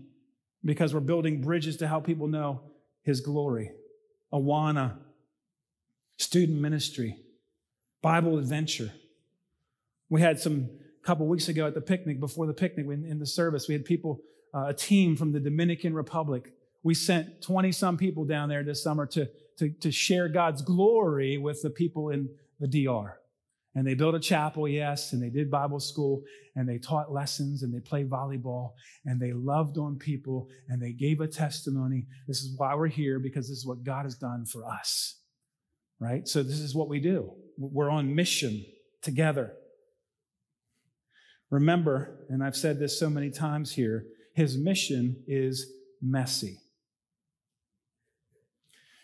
because 0.63 0.93
we're 0.93 1.01
building 1.01 1.41
bridges 1.41 1.78
to 1.78 1.88
help 1.88 2.05
people 2.05 2.28
know 2.28 2.61
His 3.01 3.19
glory. 3.19 3.71
Awana 4.32 4.97
student 6.17 6.59
ministry, 6.59 7.17
Bible 8.01 8.38
adventure. 8.38 8.91
We 10.09 10.21
had 10.21 10.39
some 10.39 10.69
a 11.03 11.05
couple 11.05 11.28
weeks 11.28 11.49
ago 11.49 11.67
at 11.67 11.74
the 11.74 11.82
picnic, 11.82 12.19
before 12.19 12.47
the 12.47 12.53
picnic 12.53 12.86
in, 12.86 13.03
in 13.03 13.19
the 13.19 13.26
service, 13.26 13.67
we 13.67 13.74
had 13.74 13.84
people, 13.84 14.21
uh, 14.53 14.67
a 14.67 14.74
team 14.74 15.17
from 15.17 15.34
the 15.34 15.39
Dominican 15.39 15.93
Republic. 15.93 16.53
We 16.82 16.93
sent 16.93 17.41
20 17.41 17.71
some 17.74 17.97
people 17.97 18.24
down 18.24 18.47
there 18.47 18.63
this 18.63 18.82
summer 18.82 19.05
to, 19.07 19.30
to, 19.57 19.69
to 19.69 19.91
share 19.91 20.30
God's 20.30 20.61
glory 20.61 21.38
with 21.38 21.61
the 21.61 21.69
people 21.69 22.09
in 22.09 22.30
the 22.59 22.67
DR. 22.67 23.19
And 23.76 23.88
they 23.88 23.95
built 23.95 24.13
a 24.13 24.19
chapel, 24.19 24.67
yes, 24.67 25.13
and 25.13 25.21
they 25.21 25.32
did 25.32 25.49
Bible 25.49 25.80
school, 25.80 26.24
and 26.55 26.69
they 26.69 26.78
taught 26.78 27.11
lessons, 27.11 27.63
and 27.63 27.74
they 27.74 27.80
played 27.80 28.09
volleyball, 28.09 28.74
and 29.05 29.19
they 29.19 29.34
loved 29.34 29.80
on 29.80 29.97
people, 29.97 30.47
and 30.69 30.80
they 30.80 30.91
gave 30.91 31.21
a 31.21 31.28
testimony. 31.28 32.05
This 32.28 32.43
is 32.43 32.55
why 32.55 32.76
we're 32.76 32.88
here, 32.88 33.17
because 33.17 33.49
this 33.49 33.57
is 33.57 33.65
what 33.65 33.84
God 33.84 34.03
has 34.03 34.15
done 34.15 34.45
for 34.45 34.63
us, 34.63 35.19
right? 35.99 36.28
So 36.28 36.43
this 36.43 36.59
is 36.59 36.76
what 36.76 36.88
we 36.88 36.99
do. 36.99 37.32
We're 37.57 37.89
on 37.89 38.13
mission 38.13 38.63
together. 39.01 39.53
Remember, 41.49 42.26
and 42.30 42.43
I've 42.43 42.55
said 42.55 42.80
this 42.80 42.99
so 42.99 43.09
many 43.09 43.32
times 43.32 43.74
here, 43.74 44.05
his 44.36 44.57
mission 44.57 45.24
is 45.28 45.71
messy. 46.01 46.59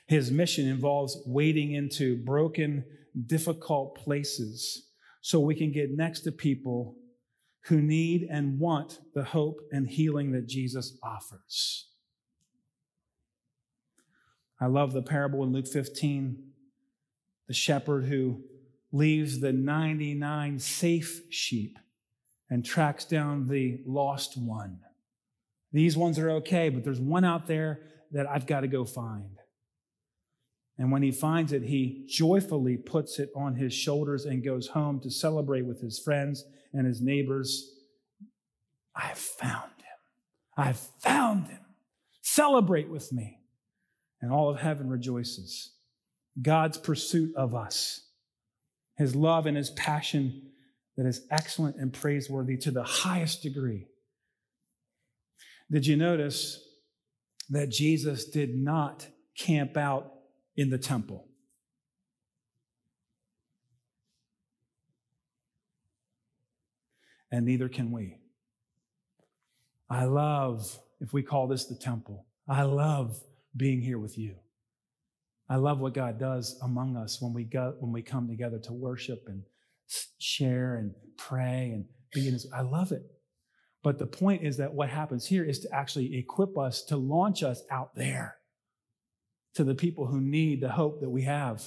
His 0.08 0.32
mission 0.32 0.68
involves 0.68 1.22
wading 1.28 1.74
into 1.74 2.18
broken, 2.18 2.84
difficult 3.26 3.96
places 3.96 4.88
so 5.22 5.40
we 5.40 5.56
can 5.56 5.72
get 5.72 5.92
next 5.92 6.22
to 6.22 6.32
people 6.32 6.96
who 7.66 7.82
need 7.82 8.28
and 8.30 8.60
want 8.60 9.00
the 9.14 9.24
hope 9.24 9.60
and 9.72 9.88
healing 9.88 10.32
that 10.32 10.48
Jesus 10.48 10.98
offers. 11.04 11.88
I 14.62 14.68
love 14.68 14.94
the 14.94 15.02
parable 15.02 15.44
in 15.44 15.54
Luke 15.54 15.68
15, 15.68 16.38
the 17.48 17.54
shepherd 17.54 18.06
who 18.06 18.42
leaves 18.92 19.40
the 19.40 19.54
99 19.54 20.60
safe 20.60 21.22
sheep 21.30 21.78
and 22.50 22.66
tracks 22.66 23.06
down 23.06 23.48
the 23.48 23.82
lost 23.86 24.38
one. 24.38 24.80
These 25.72 25.96
ones 25.96 26.18
are 26.18 26.32
okay, 26.32 26.70
but 26.70 26.84
there's 26.84 27.00
one 27.00 27.24
out 27.24 27.46
there 27.46 27.82
that 28.12 28.28
I've 28.28 28.48
got 28.48 28.62
to 28.62 28.68
go 28.68 28.86
find. 28.86 29.38
And 30.80 30.94
when 30.94 31.04
he 31.04 31.12
finds 31.12 31.52
it, 31.52 31.64
he 31.64 32.06
joyfully 32.08 32.78
puts 32.78 33.20
it 33.20 33.30
on 33.36 33.56
his 33.56 33.74
shoulders 33.74 34.26
and 34.26 34.44
goes 34.44 34.70
home 34.70 35.02
to 35.02 35.12
celebrate 35.12 35.66
with 35.66 35.82
his 35.82 36.00
friends 36.00 36.46
and 36.74 36.88
his 36.88 37.02
neighbors. 37.02 37.70
I 38.96 39.08
have 39.08 39.18
found 39.18 39.72
him. 39.78 39.98
I 40.56 40.64
have 40.64 40.80
found 41.00 41.48
him. 41.48 41.60
Celebrate 42.22 42.90
with 42.90 43.12
me. 43.12 43.40
And 44.22 44.32
all 44.32 44.50
of 44.50 44.62
heaven 44.62 44.90
rejoices. 44.90 45.74
God's 46.42 46.78
pursuit 46.78 47.36
of 47.36 47.54
us, 47.54 48.02
his 48.96 49.16
love 49.16 49.46
and 49.48 49.58
his 49.58 49.72
passion 49.72 50.44
that 50.96 51.06
is 51.06 51.26
excellent 51.30 51.76
and 51.76 51.92
praiseworthy 51.92 52.56
to 52.58 52.72
the 52.72 52.84
highest 52.84 53.44
degree. 53.44 53.88
Did 55.70 55.86
you 55.86 55.98
notice 55.98 56.64
that 57.50 57.70
Jesus 57.70 58.26
did 58.26 58.56
not 58.56 59.08
camp 59.38 59.76
out 59.76 60.14
in 60.60 60.70
the 60.70 60.78
temple. 60.78 61.26
And 67.32 67.46
neither 67.46 67.70
can 67.70 67.94
we. 67.94 68.18
I 69.90 70.04
love, 70.04 70.78
if 71.00 71.14
we 71.14 71.24
call 71.24 71.48
this 71.48 71.68
the 71.68 71.76
temple, 71.76 72.26
I 72.46 72.64
love 72.64 73.18
being 73.56 73.80
here 73.80 74.00
with 74.00 74.18
you. 74.18 74.36
I 75.48 75.56
love 75.56 75.80
what 75.80 75.94
God 75.94 76.20
does 76.20 76.60
among 76.62 76.98
us 76.98 77.22
when 77.22 77.34
we 77.34 77.46
go, 77.46 77.76
when 77.80 77.94
we 77.94 78.02
come 78.02 78.28
together 78.28 78.60
to 78.66 78.74
worship 78.74 79.24
and 79.28 79.44
share 80.18 80.76
and 80.76 80.94
pray 81.18 81.72
and 81.74 81.86
be 82.14 82.28
in 82.28 82.34
His. 82.34 82.48
I 82.54 82.62
love 82.62 82.92
it. 82.92 83.04
But 83.82 83.98
the 83.98 84.08
point 84.08 84.44
is 84.44 84.58
that 84.58 84.74
what 84.74 84.90
happens 84.90 85.26
here 85.26 85.46
is 85.46 85.60
to 85.60 85.74
actually 85.74 86.18
equip 86.18 86.58
us 86.58 86.84
to 86.86 86.98
launch 86.98 87.44
us 87.44 87.64
out 87.72 87.96
there 87.96 88.39
to 89.56 89.64
the 89.64 89.76
people 89.76 90.06
who 90.06 90.22
need 90.22 90.62
the 90.62 90.70
hope 90.70 91.02
that 91.02 91.10
we 91.10 91.24
have, 91.24 91.64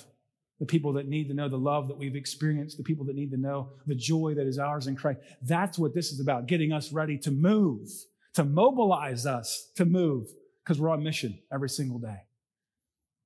the 0.60 0.66
people 0.66 0.92
that 0.94 1.08
need 1.08 1.28
to 1.28 1.34
know 1.34 1.48
the 1.48 1.58
love 1.58 1.88
that 1.88 1.98
we've 1.98 2.14
experienced, 2.16 2.76
the 2.76 2.82
people 2.82 3.04
that 3.06 3.16
need 3.16 3.30
to 3.32 3.36
know 3.36 3.70
the 3.86 3.94
joy 3.94 4.34
that 4.34 4.46
is 4.46 4.58
ours 4.58 4.86
in 4.86 4.94
Christ. 4.94 5.20
That's 5.42 5.78
what 5.78 5.94
this 5.94 6.12
is 6.12 6.20
about, 6.20 6.46
getting 6.46 6.72
us 6.72 6.92
ready 6.92 7.18
to 7.18 7.30
move, 7.30 7.88
to 8.34 8.44
mobilize 8.44 9.26
us 9.26 9.70
to 9.76 9.84
move, 9.84 10.28
because 10.62 10.80
we're 10.80 10.90
on 10.90 11.02
mission 11.02 11.38
every 11.52 11.68
single 11.68 11.98
day. 11.98 12.22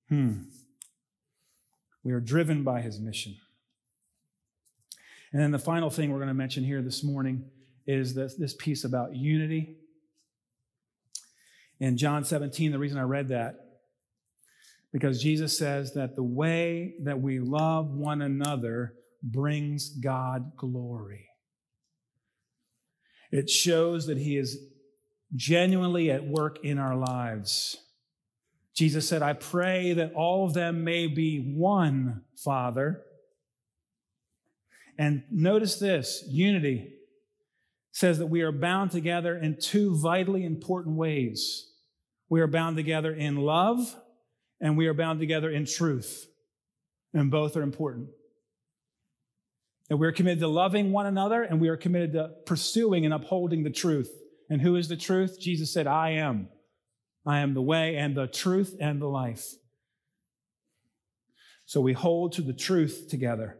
Hmm. 0.09 0.44
We 2.02 2.12
are 2.12 2.20
driven 2.20 2.62
by 2.62 2.80
his 2.80 3.00
mission. 3.00 3.36
And 5.32 5.42
then 5.42 5.50
the 5.50 5.59
final 5.59 5.90
thing 5.90 6.11
we're 6.11 6.18
going 6.18 6.28
to 6.28 6.34
mention 6.34 6.64
here 6.64 6.80
this 6.80 7.04
morning 7.04 7.44
is 7.86 8.14
this, 8.14 8.34
this 8.36 8.54
piece 8.54 8.84
about 8.84 9.14
unity. 9.14 9.76
In 11.78 11.98
John 11.98 12.24
17, 12.24 12.72
the 12.72 12.78
reason 12.78 12.98
I 12.98 13.02
read 13.02 13.28
that 13.28 13.66
because 14.93 15.22
Jesus 15.22 15.59
says 15.59 15.95
that 15.95 16.16
the 16.16 16.22
way 16.22 16.95
that 17.03 17.20
we 17.20 17.39
love 17.39 17.91
one 17.91 18.22
another 18.22 18.95
brings 19.22 19.91
God 19.91 20.57
glory. 20.57 21.28
It 23.30 23.51
shows 23.51 24.07
that 24.07 24.18
He 24.18 24.37
is 24.37 24.59
genuinely 25.34 26.11
at 26.11 26.26
work 26.26 26.59
in 26.64 26.78
our 26.78 26.97
lives. 26.97 27.76
Jesus 28.74 29.09
said, 29.09 29.22
I 29.22 29.32
pray 29.32 29.95
that 29.95 30.12
all 30.14 30.47
of 30.47 30.55
them 30.55 30.84
may 30.84 31.07
be 31.07 31.55
one, 31.57 32.22
Father. 32.37 33.03
And 34.99 35.24
notice 35.30 35.78
this 35.78 36.24
unity 36.28 36.93
says 37.93 38.18
that 38.18 38.26
we 38.26 38.43
are 38.43 38.53
bound 38.53 38.91
together 38.91 39.37
in 39.37 39.59
two 39.59 39.99
vitally 39.99 40.45
important 40.45 40.97
ways. 40.97 41.70
We 42.28 42.41
are 42.41 42.47
bound 42.47 42.76
together 42.76 43.12
in 43.12 43.37
love 43.37 43.97
and 44.61 44.76
we 44.76 44.86
are 44.86 44.94
bound 44.94 45.20
together 45.20 45.50
in 45.50 45.66
truth. 45.66 46.26
And 47.12 47.30
both 47.30 47.57
are 47.57 47.62
important. 47.62 48.09
And 49.88 49.98
we're 49.98 50.12
committed 50.12 50.40
to 50.40 50.48
loving 50.48 50.92
one 50.92 51.07
another, 51.07 51.42
and 51.42 51.61
we 51.61 51.68
are 51.68 51.76
committed 51.76 52.12
to 52.14 52.30
pursuing 52.44 53.04
and 53.04 53.14
upholding 53.14 53.62
the 53.62 53.70
truth. 53.70 54.11
And 54.50 54.61
who 54.61 54.76
is 54.76 54.88
the 54.88 54.96
truth? 54.96 55.40
Jesus 55.40 55.72
said, 55.72 55.86
I 55.86 56.11
am. 56.11 56.48
I 57.24 57.38
am 57.40 57.54
the 57.54 57.62
way 57.62 57.96
and 57.96 58.14
the 58.14 58.26
truth 58.26 58.76
and 58.80 59.00
the 59.00 59.07
life. 59.07 59.54
So 61.64 61.80
we 61.80 61.92
hold 61.92 62.32
to 62.34 62.42
the 62.42 62.52
truth 62.52 63.07
together. 63.09 63.59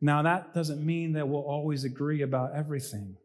Now, 0.00 0.22
that 0.22 0.54
doesn't 0.54 0.84
mean 0.84 1.12
that 1.12 1.28
we'll 1.28 1.42
always 1.42 1.84
agree 1.84 2.22
about 2.22 2.54
everything. 2.54 3.16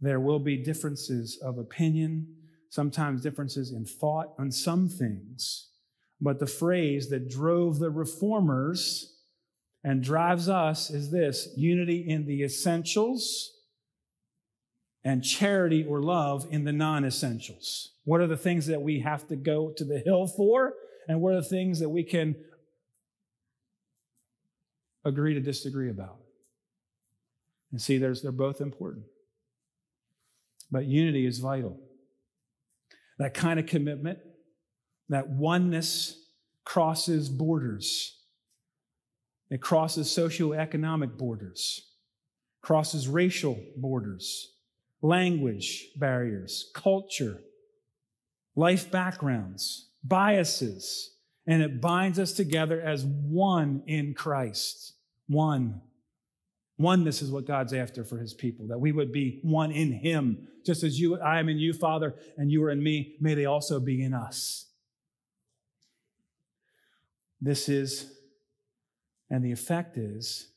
There 0.00 0.20
will 0.20 0.38
be 0.38 0.56
differences 0.56 1.38
of 1.42 1.58
opinion, 1.58 2.34
sometimes 2.72 3.20
differences 3.20 3.70
in 3.70 3.84
thought 3.84 4.32
on 4.38 4.50
some 4.50 4.88
things. 4.88 5.68
But 6.22 6.38
the 6.38 6.46
phrase 6.46 7.10
that 7.10 7.28
drove 7.28 7.78
the 7.78 7.90
reformers 7.90 9.14
and 9.84 10.02
drives 10.02 10.48
us 10.48 10.88
is 10.88 11.10
this 11.10 11.50
unity 11.54 11.98
in 12.08 12.24
the 12.24 12.42
essentials 12.42 13.50
and 15.04 15.22
charity 15.22 15.84
or 15.84 16.00
love 16.00 16.46
in 16.50 16.64
the 16.64 16.72
non 16.72 17.04
essentials. 17.04 17.92
What 18.04 18.22
are 18.22 18.26
the 18.26 18.38
things 18.38 18.68
that 18.68 18.80
we 18.80 19.00
have 19.00 19.28
to 19.28 19.36
go 19.36 19.74
to 19.76 19.84
the 19.84 19.98
hill 19.98 20.26
for? 20.26 20.72
And 21.06 21.20
what 21.20 21.34
are 21.34 21.42
the 21.42 21.48
things 21.48 21.78
that 21.80 21.90
we 21.90 22.04
can 22.04 22.36
agree 25.04 25.34
to 25.34 25.40
disagree 25.40 25.90
about? 25.90 26.16
And 27.70 27.82
see, 27.82 27.98
there's, 27.98 28.22
they're 28.22 28.32
both 28.32 28.62
important. 28.62 29.04
But 30.70 30.86
unity 30.86 31.26
is 31.26 31.38
vital. 31.38 31.78
That 33.18 33.34
kind 33.34 33.60
of 33.60 33.66
commitment, 33.66 34.18
that 35.08 35.28
oneness 35.28 36.16
crosses 36.64 37.28
borders. 37.28 38.18
It 39.50 39.60
crosses 39.60 40.08
socioeconomic 40.08 41.18
borders, 41.18 41.90
crosses 42.62 43.08
racial 43.08 43.58
borders, 43.76 44.54
language 45.02 45.88
barriers, 45.96 46.70
culture, 46.74 47.40
life 48.56 48.90
backgrounds, 48.90 49.90
biases, 50.02 51.16
and 51.46 51.62
it 51.62 51.80
binds 51.80 52.18
us 52.18 52.32
together 52.32 52.80
as 52.80 53.04
one 53.04 53.82
in 53.86 54.14
Christ. 54.14 54.94
One. 55.26 55.82
Oneness 56.82 57.22
is 57.22 57.30
what 57.30 57.46
God's 57.46 57.72
after 57.72 58.04
for 58.04 58.18
his 58.18 58.34
people, 58.34 58.66
that 58.68 58.78
we 58.78 58.92
would 58.92 59.12
be 59.12 59.40
one 59.42 59.70
in 59.70 59.92
him. 59.92 60.48
Just 60.66 60.82
as 60.82 60.98
you, 61.00 61.20
I 61.20 61.38
am 61.38 61.48
in 61.48 61.58
you, 61.58 61.72
Father, 61.72 62.14
and 62.36 62.50
you 62.50 62.62
are 62.64 62.70
in 62.70 62.82
me, 62.82 63.16
may 63.20 63.34
they 63.34 63.46
also 63.46 63.80
be 63.80 64.02
in 64.02 64.12
us. 64.12 64.66
This 67.40 67.68
is, 67.68 68.12
and 69.30 69.44
the 69.44 69.52
effect 69.52 69.96
is, 69.96 70.48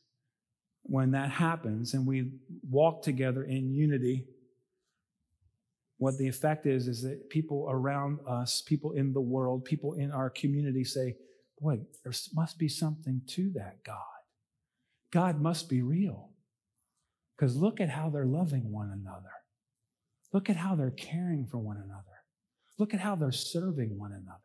when 0.83 1.11
that 1.11 1.31
happens 1.31 1.95
and 1.95 2.05
we 2.05 2.31
walk 2.69 3.01
together 3.01 3.43
in 3.43 3.73
unity, 3.73 4.27
what 5.97 6.17
the 6.17 6.27
effect 6.27 6.65
is, 6.65 6.87
is 6.87 7.01
that 7.01 7.29
people 7.29 7.67
around 7.69 8.19
us, 8.27 8.61
people 8.61 8.91
in 8.91 9.13
the 9.13 9.21
world, 9.21 9.65
people 9.65 9.93
in 9.93 10.11
our 10.11 10.29
community 10.29 10.83
say, 10.83 11.15
Boy, 11.59 11.79
there 12.03 12.13
must 12.33 12.59
be 12.59 12.67
something 12.67 13.21
to 13.27 13.49
that 13.53 13.83
God. 13.83 14.14
God 15.15 15.39
must 15.39 15.69
be 15.69 15.81
real. 15.81 16.31
Because 17.37 17.55
look 17.55 17.79
at 17.79 17.87
how 17.87 18.09
they're 18.09 18.25
loving 18.25 18.69
one 18.69 18.91
another. 18.91 19.31
Look 20.33 20.49
at 20.49 20.57
how 20.57 20.75
they're 20.75 20.91
caring 20.91 21.45
for 21.45 21.57
one 21.57 21.77
another. 21.77 22.03
Look 22.77 22.93
at 22.93 22.99
how 22.99 23.15
they're 23.15 23.31
serving 23.31 23.97
one 23.97 24.11
another. 24.11 24.41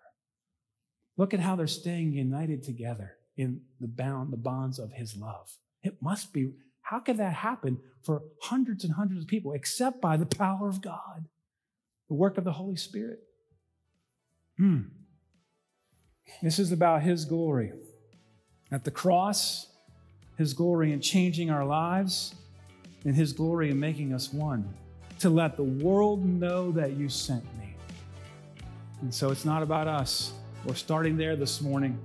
Look 1.16 1.34
at 1.34 1.40
how 1.40 1.56
they're 1.56 1.66
staying 1.66 2.12
united 2.12 2.62
together 2.62 3.16
in 3.36 3.62
the 3.80 3.88
bound, 3.88 4.32
the 4.32 4.36
bonds 4.36 4.78
of 4.78 4.92
his 4.92 5.16
love. 5.16 5.50
It 5.82 5.96
must 6.00 6.32
be. 6.32 6.52
How 6.82 7.00
could 7.00 7.16
that 7.16 7.34
happen 7.34 7.78
for 8.04 8.22
hundreds 8.42 8.84
and 8.84 8.94
hundreds 8.94 9.22
of 9.22 9.26
people 9.26 9.52
except 9.54 10.00
by 10.00 10.16
the 10.16 10.26
power 10.26 10.68
of 10.68 10.80
God, 10.80 11.26
the 12.08 12.14
work 12.14 12.38
of 12.38 12.44
the 12.44 12.52
Holy 12.52 12.76
Spirit? 12.76 13.18
Hmm. 14.56 14.82
This 16.44 16.60
is 16.60 16.70
about 16.70 17.02
his 17.02 17.24
glory. 17.24 17.72
At 18.70 18.84
the 18.84 18.92
cross, 18.92 19.66
his 20.40 20.54
glory 20.54 20.90
in 20.90 21.02
changing 21.02 21.50
our 21.50 21.66
lives, 21.66 22.34
and 23.04 23.14
his 23.14 23.30
glory 23.30 23.70
in 23.70 23.78
making 23.78 24.14
us 24.14 24.32
one, 24.32 24.66
to 25.18 25.28
let 25.28 25.54
the 25.54 25.62
world 25.62 26.24
know 26.24 26.72
that 26.72 26.92
you 26.92 27.10
sent 27.10 27.44
me. 27.58 27.74
And 29.02 29.12
so 29.12 29.30
it's 29.30 29.44
not 29.44 29.62
about 29.62 29.86
us. 29.86 30.32
We're 30.64 30.76
starting 30.76 31.18
there 31.18 31.36
this 31.36 31.60
morning. 31.60 31.98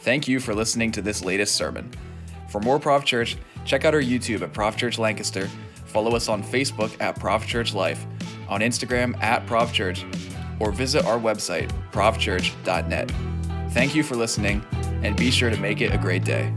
Thank 0.00 0.26
you 0.26 0.40
for 0.40 0.54
listening 0.54 0.90
to 0.92 1.02
this 1.02 1.22
latest 1.22 1.54
sermon. 1.54 1.90
For 2.48 2.62
more 2.62 2.80
ProvChurch, 2.80 3.36
check 3.66 3.84
out 3.84 3.92
our 3.92 4.00
YouTube 4.00 4.40
at 4.40 4.54
ProvChurch 4.54 4.96
Lancaster, 4.96 5.50
follow 5.84 6.16
us 6.16 6.30
on 6.30 6.42
Facebook 6.42 6.98
at 6.98 7.14
ProvChurch 7.20 7.74
Life, 7.74 8.06
on 8.48 8.62
Instagram 8.62 9.22
at 9.22 9.46
ProvChurch, 9.46 10.02
or 10.60 10.72
visit 10.72 11.04
our 11.04 11.18
website, 11.18 11.70
provchurch.net. 11.92 13.12
Thank 13.72 13.94
you 13.94 14.02
for 14.02 14.16
listening, 14.16 14.64
and 15.02 15.16
be 15.16 15.30
sure 15.30 15.50
to 15.50 15.56
make 15.58 15.80
it 15.80 15.94
a 15.94 15.98
great 15.98 16.24
day. 16.24 16.52